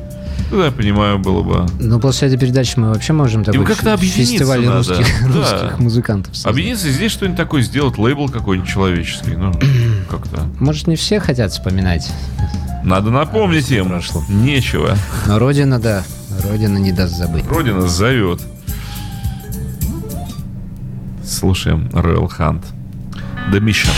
Тогда 0.53 0.67
я 0.67 0.71
понимаю, 0.71 1.17
было 1.17 1.41
бы. 1.41 1.65
Но 1.79 1.99
после 1.99 2.27
этой 2.27 2.37
передачи 2.37 2.77
мы 2.77 2.89
вообще 2.89 3.11
можем 3.11 3.43
такой 3.43 3.65
как-то 3.65 3.97
фестиваль 3.97 4.63
надо. 4.63 4.77
русских, 4.77 5.07
Да. 5.23 5.33
русских 5.33 5.79
музыкантов. 5.79 6.35
создать. 6.35 6.51
Объединиться 6.53 6.91
здесь 6.91 7.11
что-нибудь 7.11 7.37
такое 7.37 7.63
сделать, 7.63 7.97
лейбл 7.97 8.29
какой-нибудь 8.29 8.69
человеческий. 8.69 9.35
Ну, 9.35 9.51
как-то. 10.11 10.41
Может, 10.59 10.85
не 10.85 10.95
все 10.95 11.19
хотят 11.19 11.51
вспоминать, 11.53 12.07
Надо 12.83 13.09
напомнить 13.09 13.71
им. 13.71 13.87
прошло. 13.89 14.23
Нечего. 14.29 14.95
но 15.25 15.39
Родина, 15.39 15.79
да, 15.79 16.03
Родина 16.47 16.77
не 16.77 16.91
даст 16.91 17.15
забыть. 17.17 17.47
Родина 17.49 17.87
зовет. 17.87 18.39
Слушаем 21.25 21.87
Royal 21.93 22.29
Hunt. 22.37 22.61
The 23.51 23.59
Mission. 23.59 23.89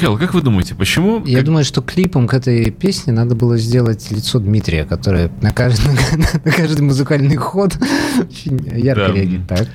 Михаил, 0.00 0.18
как 0.18 0.32
вы 0.34 0.40
думаете, 0.42 0.74
почему... 0.74 1.22
Я 1.26 1.38
как- 1.38 1.46
думаю, 1.46 1.64
что 1.64 1.82
клипом 1.82 2.26
к 2.26 2.32
этой 2.34 2.70
песне 2.70 3.12
надо 3.12 3.34
было 3.34 3.58
сделать 3.58 4.10
лицо 4.10 4.38
Дмитрия, 4.38 4.84
которое 4.86 5.30
на 5.42 5.50
каждый, 5.52 5.90
на 6.44 6.50
каждый 6.52 6.80
музыкальный 6.82 7.36
ход 7.36 7.76
очень 8.18 8.58
ярко 8.78 9.08
Да. 9.08 9.12
реагирует. 9.12 9.48
Так. 9.48 9.68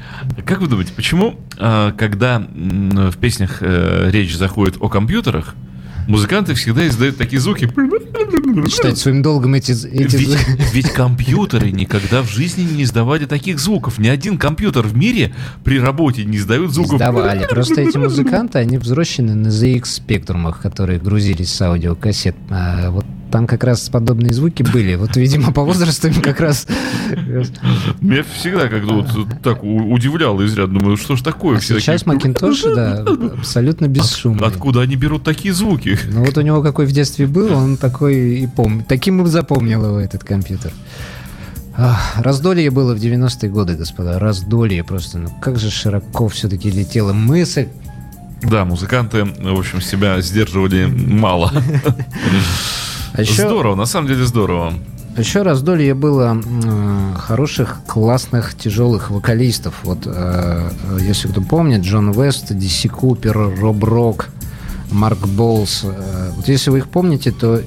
Как 0.45 0.61
вы 0.61 0.67
думаете, 0.67 0.93
почему, 0.95 1.39
а, 1.59 1.91
когда 1.91 2.39
в 2.39 3.17
песнях 3.17 3.57
э, 3.61 4.09
речь 4.11 4.36
заходит 4.36 4.78
о 4.80 4.89
компьютерах, 4.89 5.53
музыканты 6.07 6.53
всегда 6.55 6.88
издают 6.88 7.17
такие 7.17 7.39
звуки? 7.39 7.69
Считать 8.70 8.97
своим 8.97 9.22
долгом 9.22 9.53
эти... 9.56 9.72
эти 9.72 10.16
Ведь, 10.16 10.38
ведь 10.74 10.89
компьютеры 10.91 11.72
никогда 11.72 12.22
в 12.22 12.30
жизни 12.30 12.64
не 12.64 12.84
издавали 12.84 13.26
таких 13.26 13.60
звуков. 13.60 13.99
Ни 13.99 14.08
один 14.08 14.38
компьютер 14.38 14.86
в 14.88 14.95
мире 14.95 15.34
при 15.64 15.80
работе 15.80 16.26
не 16.26 16.38
издает 16.38 16.72
звуков. 16.72 16.95
Издавали. 16.95 17.47
Просто 17.49 17.82
эти 17.82 17.97
музыканты, 18.06 18.60
они 18.60 18.78
взрослены 18.78 19.36
на 19.36 19.47
ZX 19.47 19.86
спектрумах, 19.86 20.62
которые 20.62 20.99
грузились 20.99 21.53
с 21.53 21.62
аудиокассет. 21.62 22.36
А 22.49 22.91
вот 22.91 23.06
там 23.36 23.47
как 23.47 23.66
раз 23.66 23.89
подобные 23.89 24.34
звуки 24.34 24.64
были. 24.64 24.95
Вот, 24.95 25.18
видимо, 25.18 25.51
по 25.51 25.64
возрасту 25.64 26.08
им 26.08 26.22
как 26.22 26.39
раз... 26.39 26.68
Меня 27.99 28.24
всегда 28.24 28.70
как-то 28.70 28.93
вот 28.93 29.08
так 29.43 29.62
удивляло 29.62 30.45
изрядно. 30.45 30.80
Думаю, 30.80 30.95
что 30.95 31.18
ж 31.18 31.22
такое? 31.22 31.60
Все 31.60 31.76
А 31.76 31.80
Сейчас 31.82 32.03
такие, 32.03 32.16
Макинтоши, 32.16 32.74
да, 32.74 33.06
абсолютно 33.38 33.88
бесшумные. 33.88 34.47
Откуда 34.47 34.82
они 34.82 34.95
берут 34.95 35.24
такие 35.24 35.53
звуки? 35.53 35.99
Ну 36.10 36.24
вот 36.24 36.38
у 36.38 36.41
него 36.41 36.62
какой 36.62 36.86
в 36.86 36.93
детстве 36.93 37.28
был, 37.28 37.53
он 37.53 37.76
такой 37.78 38.44
и 38.45 38.47
помнит. 38.47 38.87
Таким 38.87 39.23
и 39.23 39.27
запомнил 39.29 39.85
его 39.85 39.99
этот 39.99 40.23
компьютер. 40.23 40.71
Ах, 41.77 42.13
раздолье 42.17 42.71
было 42.71 42.95
в 42.95 42.97
90-е 42.97 43.49
годы, 43.49 43.75
господа. 43.75 44.17
Раздолье 44.17 44.83
просто. 44.83 45.17
Ну 45.17 45.29
как 45.41 45.59
же 45.59 45.69
широко 45.69 46.27
все-таки 46.29 46.71
летела 46.71 47.11
мысль. 47.13 47.67
Да, 48.41 48.63
музыканты, 48.65 49.25
в 49.25 49.59
общем, 49.59 49.81
себя 49.81 50.21
сдерживали 50.21 50.85
мало. 50.85 51.51
А 53.13 53.23
Здорово, 53.23 53.75
на 53.75 53.85
самом 53.85 54.07
деле 54.09 54.25
здорово. 54.25 54.73
еще 55.17 55.41
раздолье 55.41 55.93
было 55.93 56.31
м, 56.31 57.13
хороших, 57.17 57.77
классных, 57.87 58.55
тяжелых 58.55 59.09
вокалистов. 59.09 59.73
Вот, 59.83 59.99
э, 60.05 60.11
э, 60.11 60.97
если 61.01 61.29
кто 61.29 61.41
помнит, 61.41 61.81
Джон 61.81 62.11
Вест, 62.11 62.53
Диси 62.53 62.89
Купер, 62.89 63.37
Роб 63.61 63.83
Рок, 63.85 64.29
Марк 64.91 65.27
Болс. 65.27 65.81
Э, 65.83 66.31
Вот 66.36 66.47
если 66.47 66.69
вы 66.69 66.79
их 66.79 66.88
помните, 66.89 67.31
то 67.31 67.61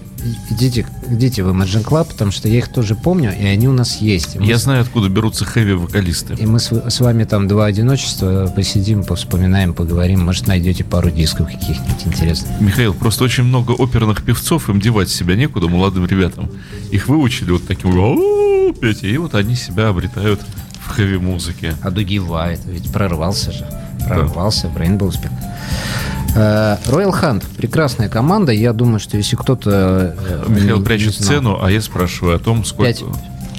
идите, 0.50 0.86
идите 1.10 1.42
в 1.42 1.48
Imagine 1.48 1.84
Club, 1.84 2.08
потому 2.10 2.30
что 2.32 2.48
я 2.48 2.58
их 2.58 2.68
тоже 2.68 2.94
помню, 2.94 3.32
и 3.38 3.44
они 3.46 3.68
у 3.68 3.72
нас 3.72 3.98
есть. 4.00 4.36
Мы 4.36 4.44
Я 4.46 4.58
с- 4.58 4.62
знаю, 4.64 4.82
откуда 4.82 5.08
берутся 5.08 5.44
хэви-вокалисты. 5.44 6.34
И 6.34 6.46
мы 6.46 6.58
с, 6.58 6.70
с 6.72 7.00
вами 7.00 7.24
там 7.24 7.48
два 7.48 7.66
одиночества 7.66 8.52
посидим, 8.54 9.04
повспоминаем, 9.04 9.74
поговорим. 9.74 10.24
Может, 10.24 10.46
найдете 10.48 10.84
пару 10.84 11.10
дисков 11.10 11.46
каких-нибудь 11.46 12.06
интересных. 12.06 12.60
Михаил, 12.60 12.94
просто 12.94 13.24
очень 13.24 13.44
много 13.44 13.72
оперных 13.72 14.22
певцов, 14.24 14.68
им 14.68 14.80
девать 14.80 15.08
себя 15.08 15.34
некуда, 15.36 15.68
молодым 15.68 16.06
ребятам. 16.06 16.50
Их 16.90 17.08
выучили 17.08 17.50
вот 17.52 17.66
таким 17.66 17.92
петь, 18.80 19.02
и 19.02 19.16
вот 19.18 19.34
они 19.34 19.54
себя 19.54 19.88
обретают 19.88 20.40
в 20.84 20.88
хэви-музыке. 20.90 21.74
А 21.82 21.90
Дуги 21.90 22.18
Вайт, 22.18 22.60
ведь 22.66 22.90
прорвался 22.92 23.52
же. 23.52 23.66
Прорвался 24.06 24.68
в 24.68 24.76
Rainbow 24.76 25.08
Speak. 25.10 25.30
Э, 26.39 26.76
Royal 26.86 27.12
Hunt. 27.20 27.45
Прекрасная 27.57 28.09
команда. 28.09 28.53
Я 28.53 28.72
думаю, 28.72 29.01
что 29.01 29.16
если 29.16 29.34
кто-то... 29.34 30.14
э, 30.16 30.45
Михаил 30.49 30.82
прячет 30.84 31.14
сцену, 31.14 31.59
а 31.61 31.70
я 31.70 31.80
спрашиваю 31.80 32.36
о 32.36 32.39
том, 32.39 32.64
сколько... 32.64 32.93
Пять. 32.93 33.05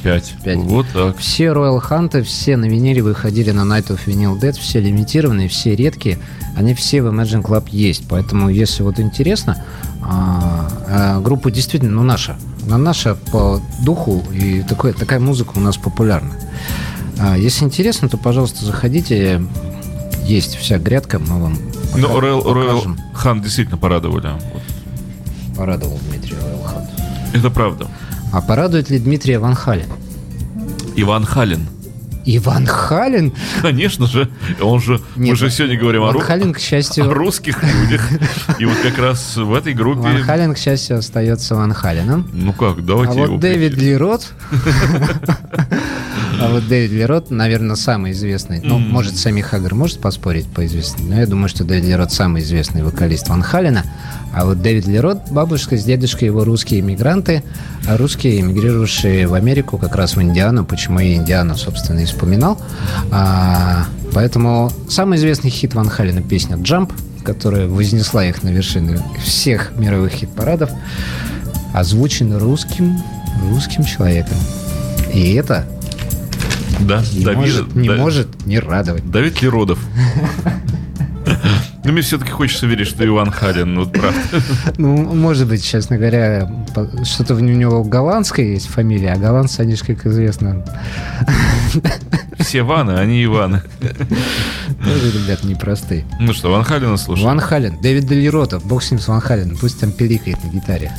Пять. 0.01 0.33
Пять. 0.45 0.57
Вот 0.59 0.85
так. 0.93 1.17
Все 1.17 1.47
Royal 1.47 1.81
Hunt, 1.81 2.21
все 2.23 2.55
на 2.55 2.65
виниле 2.65 3.01
выходили 3.01 3.51
на 3.51 3.61
Night 3.61 3.87
of 3.87 3.99
Vinyl 4.05 4.39
Dead, 4.39 4.53
все 4.53 4.79
лимитированные, 4.79 5.49
все 5.49 5.75
редкие, 5.75 6.19
они 6.55 6.73
все 6.73 7.01
в 7.01 7.07
Imagine 7.07 7.43
Club 7.43 7.65
есть. 7.69 8.05
Поэтому, 8.07 8.47
если 8.47 8.81
вот 8.83 8.97
интересно, 8.97 9.61
а, 10.01 10.69
а, 10.87 11.19
группа 11.19 11.51
действительно, 11.51 11.91
ну, 11.91 12.03
наша. 12.03 12.37
Она 12.65 12.77
наша 12.77 13.15
по 13.15 13.61
духу, 13.83 14.23
и 14.33 14.61
такое, 14.61 14.93
такая 14.93 15.19
музыка 15.19 15.51
у 15.55 15.59
нас 15.59 15.75
популярна. 15.75 16.31
А, 17.19 17.37
если 17.37 17.65
интересно, 17.65 18.07
то, 18.07 18.17
пожалуйста, 18.17 18.63
заходите. 18.63 19.41
Есть 20.23 20.55
вся 20.55 20.77
грядка, 20.77 21.19
мы 21.19 21.41
вам 21.41 21.57
Ну, 21.95 22.07
Royal, 22.19 22.43
Royal. 22.43 22.97
Hunt 23.23 23.41
действительно 23.41 23.77
порадовали. 23.77 24.31
Порадовал 25.55 25.99
Дмитрий 26.09 26.33
Royal 26.35 26.63
Hunt. 26.65 26.89
Это 27.33 27.49
правда. 27.49 27.87
А 28.31 28.41
порадует 28.41 28.89
ли 28.89 28.99
Дмитрия 28.99 29.39
Ван 29.39 29.55
Хален? 29.55 29.87
Иван 30.95 31.25
Халин. 31.25 31.67
Иван 32.25 32.67
Хален? 32.67 33.33
Конечно 33.61 34.05
же, 34.05 34.29
он 34.61 34.79
же... 34.81 35.01
мы 35.15 35.25
Нет, 35.25 35.37
же 35.37 35.49
сегодня 35.49 35.79
говорим 35.79 36.03
о, 36.03 36.07
Ван 36.07 36.17
ру- 36.17 36.21
Хален, 36.21 36.53
к 36.53 36.59
счастью, 36.59 37.05
о 37.09 37.13
русских 37.13 37.63
людях. 37.63 38.07
И 38.59 38.65
вот 38.65 38.77
как 38.83 38.97
раз 38.99 39.35
в 39.35 39.51
этой 39.53 39.73
группе... 39.73 40.01
Ван 40.01 40.21
Хален, 40.23 40.53
к 40.53 40.57
счастью, 40.57 40.97
остается 40.99 41.55
Ван 41.55 41.73
Халеном. 41.73 42.29
Ну 42.33 42.53
как, 42.53 42.79
А 42.79 42.81
давайте 42.81 43.21
его 43.21 43.31
вот 43.33 43.39
Дэвид 43.41 43.73
прикинем. 43.73 44.19
А 46.41 46.49
вот 46.49 46.67
Дэвид 46.67 46.91
Ли 46.91 47.05
Рот, 47.05 47.31
наверное, 47.31 47.75
самый 47.75 48.11
известный. 48.11 48.61
Ну, 48.63 48.79
может, 48.79 49.17
Сами 49.17 49.41
Хаггар 49.41 49.75
может 49.75 49.99
поспорить 49.99 50.47
по 50.47 50.65
известности, 50.65 51.03
но 51.03 51.19
я 51.19 51.27
думаю, 51.27 51.49
что 51.49 51.63
Дэвид 51.63 51.85
Ли 51.85 51.95
Рот 51.95 52.13
самый 52.13 52.41
известный 52.41 52.83
вокалист 52.83 53.27
Ван 53.27 53.41
Халена. 53.41 53.83
А 54.33 54.45
вот 54.45 54.61
Дэвид 54.61 54.87
Ли 54.87 54.99
Рот, 54.99 55.29
бабушка 55.31 55.75
с 55.75 55.83
дедушкой 55.83 56.27
его 56.27 56.43
русские 56.43 56.79
иммигранты, 56.79 57.43
а 57.87 57.97
русские, 57.97 58.39
эмигрировавшие 58.39 59.27
в 59.27 59.33
Америку, 59.33 59.77
как 59.77 59.95
раз 59.95 60.15
в 60.15 60.21
Индиану, 60.21 60.65
почему 60.65 60.99
я 60.99 61.15
Индиану, 61.15 61.55
собственно, 61.55 61.99
и 61.99 62.05
вспоминал. 62.05 62.59
А, 63.11 63.85
поэтому 64.13 64.71
самый 64.87 65.17
известный 65.17 65.49
хит 65.49 65.73
Ван 65.73 65.89
Халена 65.89 66.21
песня 66.21 66.57
«Джамп», 66.57 66.93
которая 67.23 67.67
вознесла 67.67 68.25
их 68.25 68.43
на 68.43 68.49
вершины 68.49 69.01
всех 69.23 69.71
мировых 69.75 70.13
хит-парадов, 70.13 70.69
озвучен 71.73 72.37
русским, 72.37 72.97
русским 73.51 73.83
человеком. 73.83 74.37
И 75.13 75.33
это 75.33 75.65
Да, 76.79 77.03
не, 77.13 77.23
Давид, 77.23 77.39
может, 77.39 77.75
не 77.75 77.87
да- 77.89 77.95
может 77.95 78.45
не 78.45 78.59
радовать. 78.59 79.09
Давид 79.09 79.41
Леродов. 79.41 79.79
Ну, 81.85 81.93
мне 81.93 82.01
все-таки 82.01 82.31
хочется 82.31 82.65
верить, 82.67 82.87
что 82.87 83.05
Иван 83.07 83.31
Халин, 83.31 83.73
ну, 83.73 83.85
правда. 83.87 84.19
Ну, 84.77 84.95
может 85.15 85.47
быть, 85.47 85.63
честно 85.63 85.97
говоря, 85.97 86.51
что-то 87.03 87.35
у 87.35 87.39
него 87.39 87.83
голландское 87.83 88.45
есть 88.45 88.67
фамилия, 88.67 89.13
а 89.13 89.17
голландцы, 89.17 89.61
они 89.61 89.75
же, 89.75 89.83
как 89.85 90.05
известно, 90.05 90.63
Все 92.39 92.63
Ваны, 92.63 92.91
они 92.91 93.23
Иваны. 93.23 93.61
тоже, 93.79 95.11
ребят, 95.11 95.43
непростые. 95.43 96.05
Ну 96.19 96.33
что, 96.33 96.51
Ван 96.51 96.63
Халина 96.63 96.97
слушай. 96.97 97.23
Ван 97.23 97.39
Хален, 97.39 97.79
Дэвид 97.81 98.05
Делиротов, 98.07 98.65
бог 98.65 98.83
с 98.83 98.91
ним 98.91 98.99
с 98.99 99.07
Ван 99.07 99.21
Хален, 99.21 99.57
пусть 99.57 99.79
там 99.79 99.91
пиликает 99.91 100.43
на 100.43 100.49
гитаре. 100.49 100.91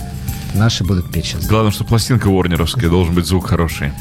Наши 0.54 0.82
будут 0.84 1.12
петь 1.12 1.26
сейчас. 1.26 1.46
Главное, 1.46 1.72
что 1.72 1.84
пластинка 1.84 2.28
Уорнеровская, 2.28 2.90
должен 2.90 3.14
быть 3.14 3.26
звук 3.26 3.46
хороший. 3.46 3.92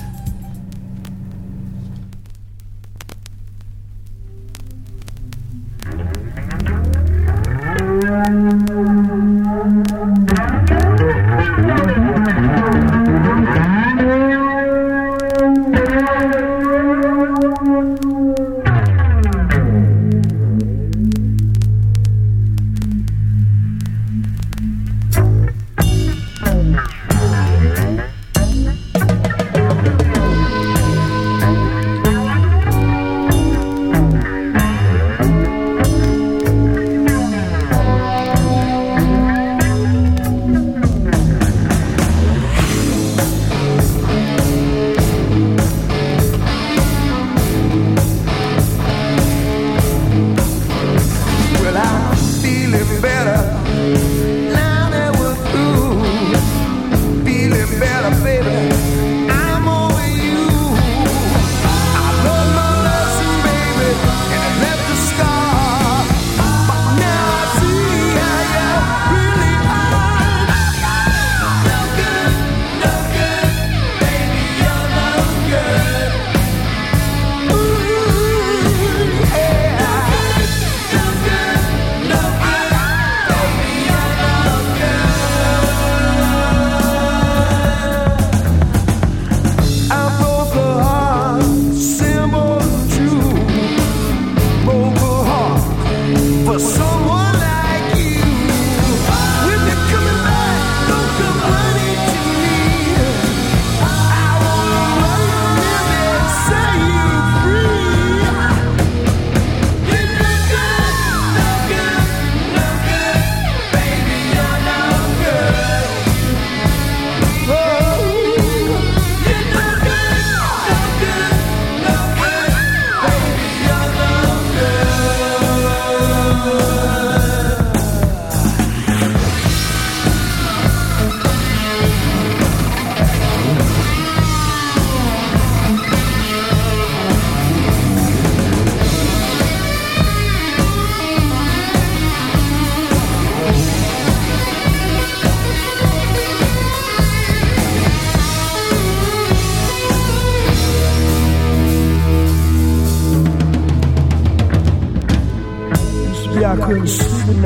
Couldn't. 156.69 157.41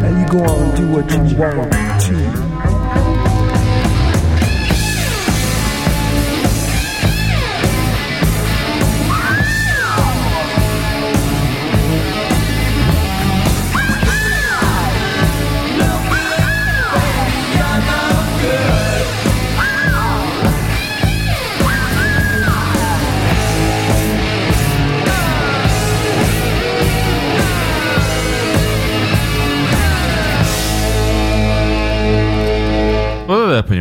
Now 0.00 0.20
you 0.20 0.28
go 0.28 0.38
on 0.44 0.62
and 0.62 0.76
do 0.76 0.84
what 0.92 1.10
you 1.10 1.36
want 1.36 1.72
to. 2.02 2.47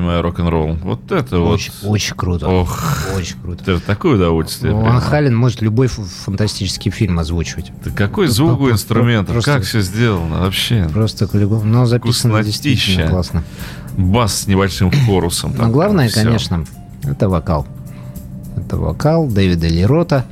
Понимаю 0.08 0.22
рок-н-ролл. 0.24 0.78
Вот 0.84 1.12
это 1.12 1.38
Очень, 1.42 1.74
вот. 1.82 1.92
очень 1.92 2.16
круто. 2.16 2.48
Ох, 2.48 2.82
Очень 3.18 3.36
круто. 3.42 3.70
это 3.70 3.82
такое 3.86 4.16
удовольствие. 4.16 4.72
Ну. 4.74 4.80
Ван 4.84 5.02
Хален 5.02 5.36
может 5.36 5.62
любой 5.62 5.88
фантастический 5.88 6.92
фильм 6.92 7.20
озвучивать. 7.20 7.74
Да 7.84 7.92
какой 7.92 8.28
звук 8.28 8.62
у 8.62 8.72
инструментов, 8.72 9.34
просто- 9.34 9.54
как 9.56 9.64
все 9.64 9.82
сделано 9.82 10.40
вообще. 10.40 10.88
Просто 10.94 11.28
любому. 11.34 11.66
Но 11.66 11.86
записано 11.86 12.42
действительно 12.42 13.10
классно. 13.10 13.44
Бас 13.98 14.44
с 14.44 14.48
небольшим 14.48 14.92
хорусом. 15.06 15.52
Но 15.52 15.64
там, 15.64 15.72
главное, 15.74 16.10
конечно, 16.10 16.64
это 17.04 17.28
вокал. 17.28 17.68
Это 18.56 18.78
вокал 18.78 19.28
Дэвида 19.28 19.68
Лерота. 19.68 20.26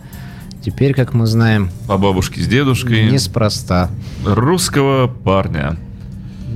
Теперь, 0.64 0.94
как 0.94 1.14
мы 1.14 1.28
знаем, 1.28 1.70
По 1.86 1.98
бабушке 1.98 2.40
с 2.42 2.48
дедушкой. 2.48 3.12
неспроста. 3.12 3.90
Русского 4.26 5.08
парня. 5.08 5.76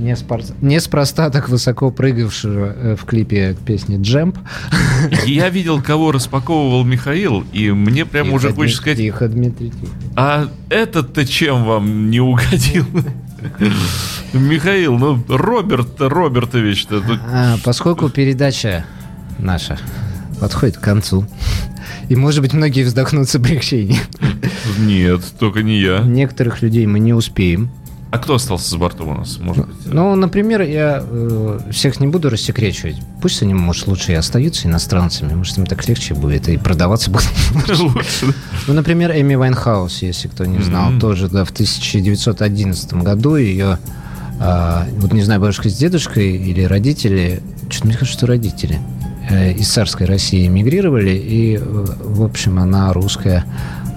Неспор- 0.00 0.42
Неспроста 0.62 1.28
так 1.30 1.48
высоко 1.48 1.90
прыгавшего 1.90 2.66
э, 2.74 2.96
в 2.96 3.04
клипе 3.04 3.54
к 3.54 3.58
песне 3.58 3.98
«Джемп». 4.00 4.38
Я 5.26 5.48
видел, 5.50 5.82
кого 5.82 6.10
распаковывал 6.12 6.84
Михаил, 6.84 7.44
и 7.52 7.70
мне 7.70 8.06
прямо 8.06 8.32
уже 8.34 8.48
Тихо, 8.48 8.56
хочется 8.56 8.80
сказать, 8.80 8.98
Тихо, 8.98 9.28
Дмитрий, 9.28 9.70
тихо. 9.70 9.92
а 10.16 10.48
этот-то 10.70 11.26
чем 11.26 11.64
вам 11.64 12.10
не 12.10 12.20
угодил? 12.20 12.86
Михаил, 14.32 14.96
ну 14.98 15.22
Роберт 15.28 16.00
Робертович-то 16.00 17.00
тут 17.00 17.20
А, 17.32 17.56
поскольку 17.64 18.08
передача 18.08 18.84
наша 19.38 19.78
подходит 20.40 20.76
к 20.76 20.80
концу, 20.80 21.26
и, 22.08 22.16
может 22.16 22.40
быть, 22.42 22.52
многие 22.52 22.82
вздохнут 22.84 23.28
с 23.28 23.34
облегчением. 23.34 24.02
Нет, 24.78 25.22
только 25.38 25.62
не 25.62 25.80
я. 25.80 25.98
Некоторых 26.00 26.62
людей 26.62 26.86
мы 26.86 26.98
не 26.98 27.12
успеем. 27.14 27.70
А 28.10 28.18
кто 28.18 28.34
остался 28.34 28.68
за 28.68 28.74
бортом 28.74 29.08
у 29.08 29.14
нас? 29.14 29.38
Может 29.38 29.66
быть? 29.66 29.76
Ну, 29.86 30.16
например, 30.16 30.62
я 30.62 31.00
э, 31.00 31.60
всех 31.70 32.00
не 32.00 32.08
буду 32.08 32.28
рассекречивать. 32.28 32.96
Пусть 33.22 33.40
они, 33.42 33.54
может, 33.54 33.86
лучше 33.86 34.12
и 34.12 34.14
остаются 34.16 34.66
иностранцами. 34.66 35.32
Может, 35.34 35.58
им 35.58 35.66
так 35.66 35.86
легче 35.88 36.14
будет 36.14 36.48
и 36.48 36.56
продаваться 36.56 37.10
будут. 37.10 37.28
Лучше. 37.78 38.34
Ну, 38.66 38.74
например, 38.74 39.12
Эми 39.12 39.36
Вайнхаус, 39.36 40.02
если 40.02 40.26
кто 40.26 40.44
не 40.44 40.60
знал, 40.60 40.98
тоже 40.98 41.28
да, 41.28 41.44
в 41.44 41.50
1911 41.50 42.94
году 42.94 43.36
ее, 43.36 43.78
а, 44.40 44.88
вот 44.96 45.12
не 45.12 45.22
знаю, 45.22 45.40
бабушка 45.40 45.68
с 45.68 45.74
дедушкой 45.76 46.36
или 46.36 46.62
родители, 46.64 47.42
что-то 47.68 47.86
мне 47.86 47.96
кажется, 47.96 48.18
что 48.18 48.26
родители, 48.26 48.80
э, 49.28 49.52
из 49.52 49.68
царской 49.68 50.06
России 50.06 50.46
эмигрировали, 50.46 51.10
и, 51.10 51.58
э, 51.58 51.60
в 51.60 52.24
общем, 52.24 52.58
она 52.58 52.92
русская, 52.92 53.44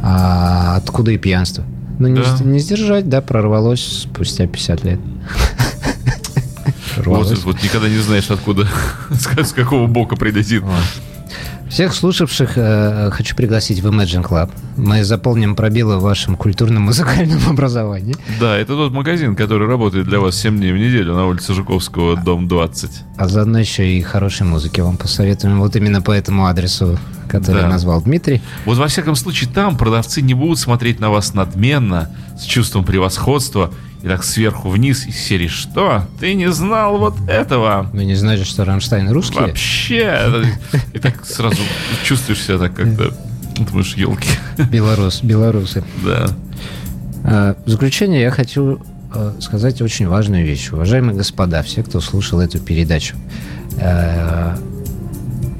а 0.04 0.76
откуда 0.76 1.12
и 1.12 1.18
пьянство. 1.18 1.64
Ну, 2.00 2.08
не, 2.08 2.22
Да. 2.22 2.38
не 2.44 2.60
сдержать, 2.60 3.08
да, 3.10 3.22
прорвалось 3.22 4.04
спустя 4.04 4.48
50 4.48 4.84
лет. 4.84 5.00
Вот, 6.98 7.28
вот 7.44 7.64
никогда 7.64 7.90
не 7.90 7.98
знаешь, 7.98 8.30
откуда, 8.30 8.68
с, 9.10 9.52
какого 9.54 9.88
бока 9.88 10.16
прилетит. 10.16 10.64
Всех 11.74 11.96
слушавших 11.96 12.52
э, 12.56 13.10
хочу 13.12 13.36
пригласить 13.36 13.80
в 13.80 13.88
Imagine 13.88 14.24
Club. 14.24 14.52
Мы 14.78 15.04
заполним 15.04 15.56
пробелы 15.56 15.98
в 15.98 16.04
вашем 16.04 16.36
культурно-музыкальном 16.36 17.40
образовании. 17.50 18.16
Да, 18.40 18.56
это 18.56 18.76
тот 18.76 18.92
магазин, 18.92 19.36
который 19.36 19.68
работает 19.68 20.06
для 20.06 20.20
вас 20.20 20.36
7 20.36 20.56
дней 20.56 20.72
в 20.72 20.78
неделю 20.78 21.16
на 21.16 21.26
улице 21.26 21.56
Жуковского, 21.56 22.16
дом 22.16 22.48
20. 22.48 22.92
А 23.18 23.28
заодно 23.28 23.58
еще 23.58 23.92
и 23.92 24.04
хорошей 24.04 24.46
музыки 24.46 24.82
вам 24.82 24.98
посоветуем 24.98 25.60
вот 25.60 25.76
именно 25.76 26.04
по 26.04 26.12
этому 26.12 26.46
адресу, 26.46 27.00
который 27.28 27.64
Да. 27.64 27.70
назвал 27.70 28.04
Дмитрий. 28.04 28.44
Вот 28.66 28.78
во 28.78 28.88
всяком 28.88 29.16
случае 29.16 29.50
там 29.50 29.76
продавцы 29.76 30.22
не 30.22 30.36
будут 30.36 30.60
смотреть 30.60 31.00
на 31.00 31.10
вас 31.10 31.34
надменно, 31.34 32.12
с 32.40 32.44
чувством 32.44 32.86
превосходства 32.86 33.74
и 34.04 34.08
так 34.08 34.24
сверху 34.26 34.70
вниз 34.70 35.08
из 35.08 35.16
серии 35.16 35.48
«Что? 35.48 36.06
Ты 36.20 36.34
не 36.34 36.52
знал 36.52 36.98
вот 36.98 37.16
этого?» 37.28 37.90
Вы 37.94 38.04
не 38.04 38.16
знаете, 38.16 38.44
что 38.44 38.66
Рамштайн 38.66 39.10
русские? 39.10 39.44
Вообще! 39.48 40.44
И 40.92 41.00
так 41.00 41.26
сразу 41.26 41.62
чувствуешь 42.04 42.42
себя 42.44 42.58
так 42.58 42.76
как-то... 42.76 43.14
Думаешь, 43.58 43.96
елки. 43.96 44.28
Белорус, 44.72 45.22
белорусы. 45.24 45.84
Да. 46.04 46.28
А, 47.24 47.56
В 47.66 47.70
заключение 47.70 48.22
я 48.22 48.32
хочу 48.32 48.82
э, 49.14 49.34
сказать 49.40 49.82
очень 49.82 50.08
важную 50.08 50.44
вещь. 50.46 50.72
Уважаемые 50.72 51.16
господа, 51.16 51.62
все, 51.64 51.82
кто 51.84 52.02
слушал 52.02 52.42
эту 52.42 52.60
передачу. 52.60 53.16
Э, 53.78 54.58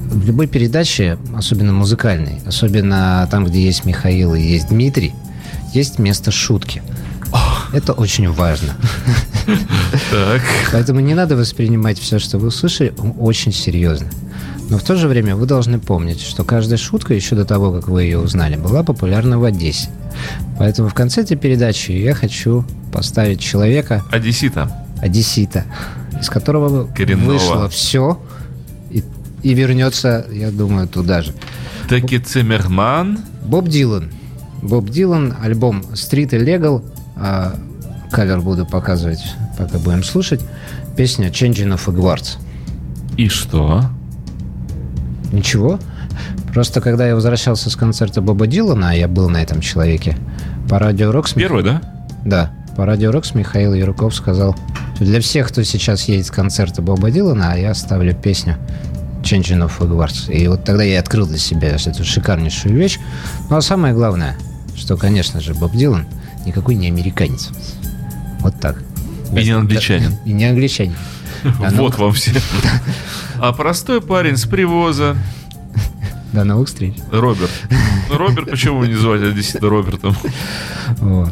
В 0.10 0.26
любой 0.26 0.48
передаче, 0.48 1.18
особенно 1.34 1.72
музыкальной, 1.72 2.42
особенно 2.46 3.26
там, 3.32 3.46
где 3.46 3.64
есть 3.64 3.86
Михаил 3.86 4.34
и 4.36 4.42
есть 4.42 4.68
Дмитрий, 4.70 5.14
есть 5.74 5.98
место 5.98 6.30
шутки. 6.32 6.82
Это 7.74 7.94
очень 7.94 8.30
важно. 8.32 8.76
Так. 10.12 10.42
Поэтому 10.72 11.00
не 11.00 11.16
надо 11.16 11.36
воспринимать 11.36 11.98
все, 12.00 12.20
что 12.20 12.38
вы 12.38 12.48
услышали, 12.50 12.94
очень 13.20 13.52
серьезно. 13.52 14.08
Но 14.70 14.78
в 14.78 14.84
то 14.84 14.96
же 14.96 15.08
время 15.08 15.36
вы 15.36 15.46
должны 15.46 15.80
помнить, 15.80 16.22
что 16.22 16.44
каждая 16.44 16.78
шутка 16.78 17.14
еще 17.14 17.36
до 17.36 17.46
того, 17.46 17.72
как 17.72 17.88
вы 17.88 18.04
ее 18.04 18.20
узнали, 18.20 18.56
была 18.56 18.84
популярна 18.84 19.40
в 19.40 19.44
Одессе. 19.44 19.90
Поэтому 20.58 20.88
в 20.90 20.94
конце 20.94 21.22
этой 21.22 21.36
передачи 21.36 21.92
я 21.92 22.14
хочу 22.14 22.64
поставить 22.92 23.40
человека, 23.42 24.04
Одессита. 24.12 24.72
одессита, 25.02 25.66
из 26.20 26.30
которого 26.30 26.86
Коренного. 26.88 27.34
вышло 27.34 27.70
все 27.70 28.20
и, 28.92 29.04
и 29.42 29.54
вернется, 29.54 30.26
я 30.32 30.52
думаю, 30.52 30.88
туда 30.88 31.24
же. 31.24 31.34
Таки 31.90 32.20
Циммерман. 32.20 33.20
Боб 33.44 33.68
Дилан. 33.68 34.12
Боб 34.62 34.90
Дилан, 34.90 35.36
альбом 35.42 35.82
Street 35.94 36.30
Illegal. 36.30 36.84
А, 37.24 37.56
кавер 38.12 38.42
буду 38.42 38.66
показывать, 38.66 39.24
пока 39.58 39.80
будем 39.80 40.04
слушать. 40.04 40.42
Песня 40.98 41.30
Changing 41.30 41.74
of 41.74 41.86
Guards. 41.86 42.38
И 43.16 43.30
что? 43.30 43.86
Ничего. 45.32 45.80
Просто 46.54 46.82
когда 46.82 47.08
я 47.08 47.16
возвращался 47.16 47.70
с 47.70 47.76
концерта 47.78 48.22
Боба 48.22 48.46
Дилана, 48.46 48.92
а 48.92 48.94
я 48.94 49.08
был 49.08 49.30
на 49.30 49.42
этом 49.42 49.62
человеке, 49.62 50.18
по 50.70 50.80
радио 50.80 51.12
Рокс... 51.14 51.34
Первый, 51.34 51.64
да? 51.64 51.82
Да. 52.26 52.52
По 52.76 52.86
радио 52.86 53.12
Рокс 53.12 53.34
Михаил 53.36 53.74
Яруков 53.74 54.14
сказал, 54.14 54.56
что 54.96 55.06
для 55.06 55.22
всех, 55.22 55.48
кто 55.48 55.64
сейчас 55.64 56.04
едет 56.10 56.26
с 56.26 56.32
концерта 56.32 56.82
Боба 56.82 57.10
Дилана, 57.10 57.54
а 57.54 57.58
я 57.58 57.74
ставлю 57.74 58.14
песню 58.14 58.58
Changing 59.22 59.66
of 59.66 59.80
Guards. 59.80 60.30
И 60.30 60.46
вот 60.50 60.66
тогда 60.66 60.84
я 60.84 61.00
открыл 61.00 61.26
для 61.26 61.38
себя 61.38 61.70
эту 61.70 62.04
шикарнейшую 62.04 62.76
вещь. 62.76 63.00
Ну 63.50 63.56
а 63.56 63.62
самое 63.62 63.94
главное, 63.94 64.36
что, 64.76 64.98
конечно 64.98 65.40
же, 65.40 65.54
Боб 65.54 65.72
Дилан 65.72 66.06
никакой 66.46 66.76
не 66.76 66.88
американец. 66.88 67.50
Вот 68.40 68.60
так. 68.60 68.82
И 69.32 69.44
не 69.44 69.52
англичанин. 69.52 70.14
И 70.26 70.34
не 70.34 70.46
англичанин. 70.46 70.96
Вот 71.44 71.98
вам 71.98 72.14
все. 72.14 72.32
А 73.38 73.52
простой 73.52 74.02
парень 74.02 74.38
с 74.38 74.46
привоза. 74.46 75.18
До 76.32 76.44
новых 76.46 76.68
встреч. 76.68 76.96
Роберт. 77.12 77.52
Ну, 78.10 78.18
Роберт, 78.18 78.50
почему 78.50 78.80
вы 78.80 78.88
не 78.88 78.96
звали 78.96 79.32
действительно 79.32 79.70
Робертом? 79.70 80.16
Вот. 81.00 81.32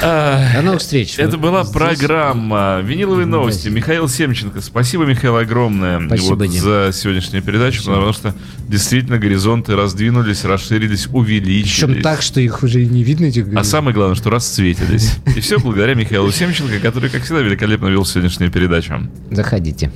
До 0.00 0.62
новых 0.62 0.80
встреч. 0.80 1.14
Это 1.18 1.36
была 1.38 1.62
Здесь- 1.64 1.74
программа 1.74 2.80
«Виниловые 2.82 3.26
новости». 3.26 3.68
Михаил 3.68 4.08
Семченко. 4.08 4.60
Спасибо, 4.60 5.04
Михаил, 5.04 5.36
огромное 5.36 6.06
Спасибо, 6.06 6.34
вот 6.34 6.42
Дим. 6.50 6.60
за 6.62 6.90
сегодняшнюю 6.92 7.42
передачу, 7.42 7.84
потому 7.84 8.12
что 8.12 8.34
действительно 8.68 9.18
горизонты 9.18 9.74
раздвинулись, 9.74 10.44
расширились, 10.44 11.06
увеличились. 11.08 11.84
Причем 11.84 12.02
так, 12.02 12.22
что 12.22 12.40
их 12.40 12.62
уже 12.62 12.82
и 12.82 12.86
не 12.86 13.02
видно, 13.02 13.26
этих 13.26 13.46
А 13.54 13.64
самое 13.64 13.94
главное, 13.94 14.16
что 14.16 14.30
расцветились. 14.30 15.12
И 15.34 15.40
все 15.40 15.58
благодаря 15.58 15.94
Михаилу 15.94 16.30
Семченко, 16.30 16.78
который, 16.80 17.10
как 17.10 17.22
всегда, 17.22 17.40
великолепно 17.40 17.86
вел 17.86 18.04
сегодняшнюю 18.04 18.50
передачу. 18.50 19.08
Заходите. 19.30 19.90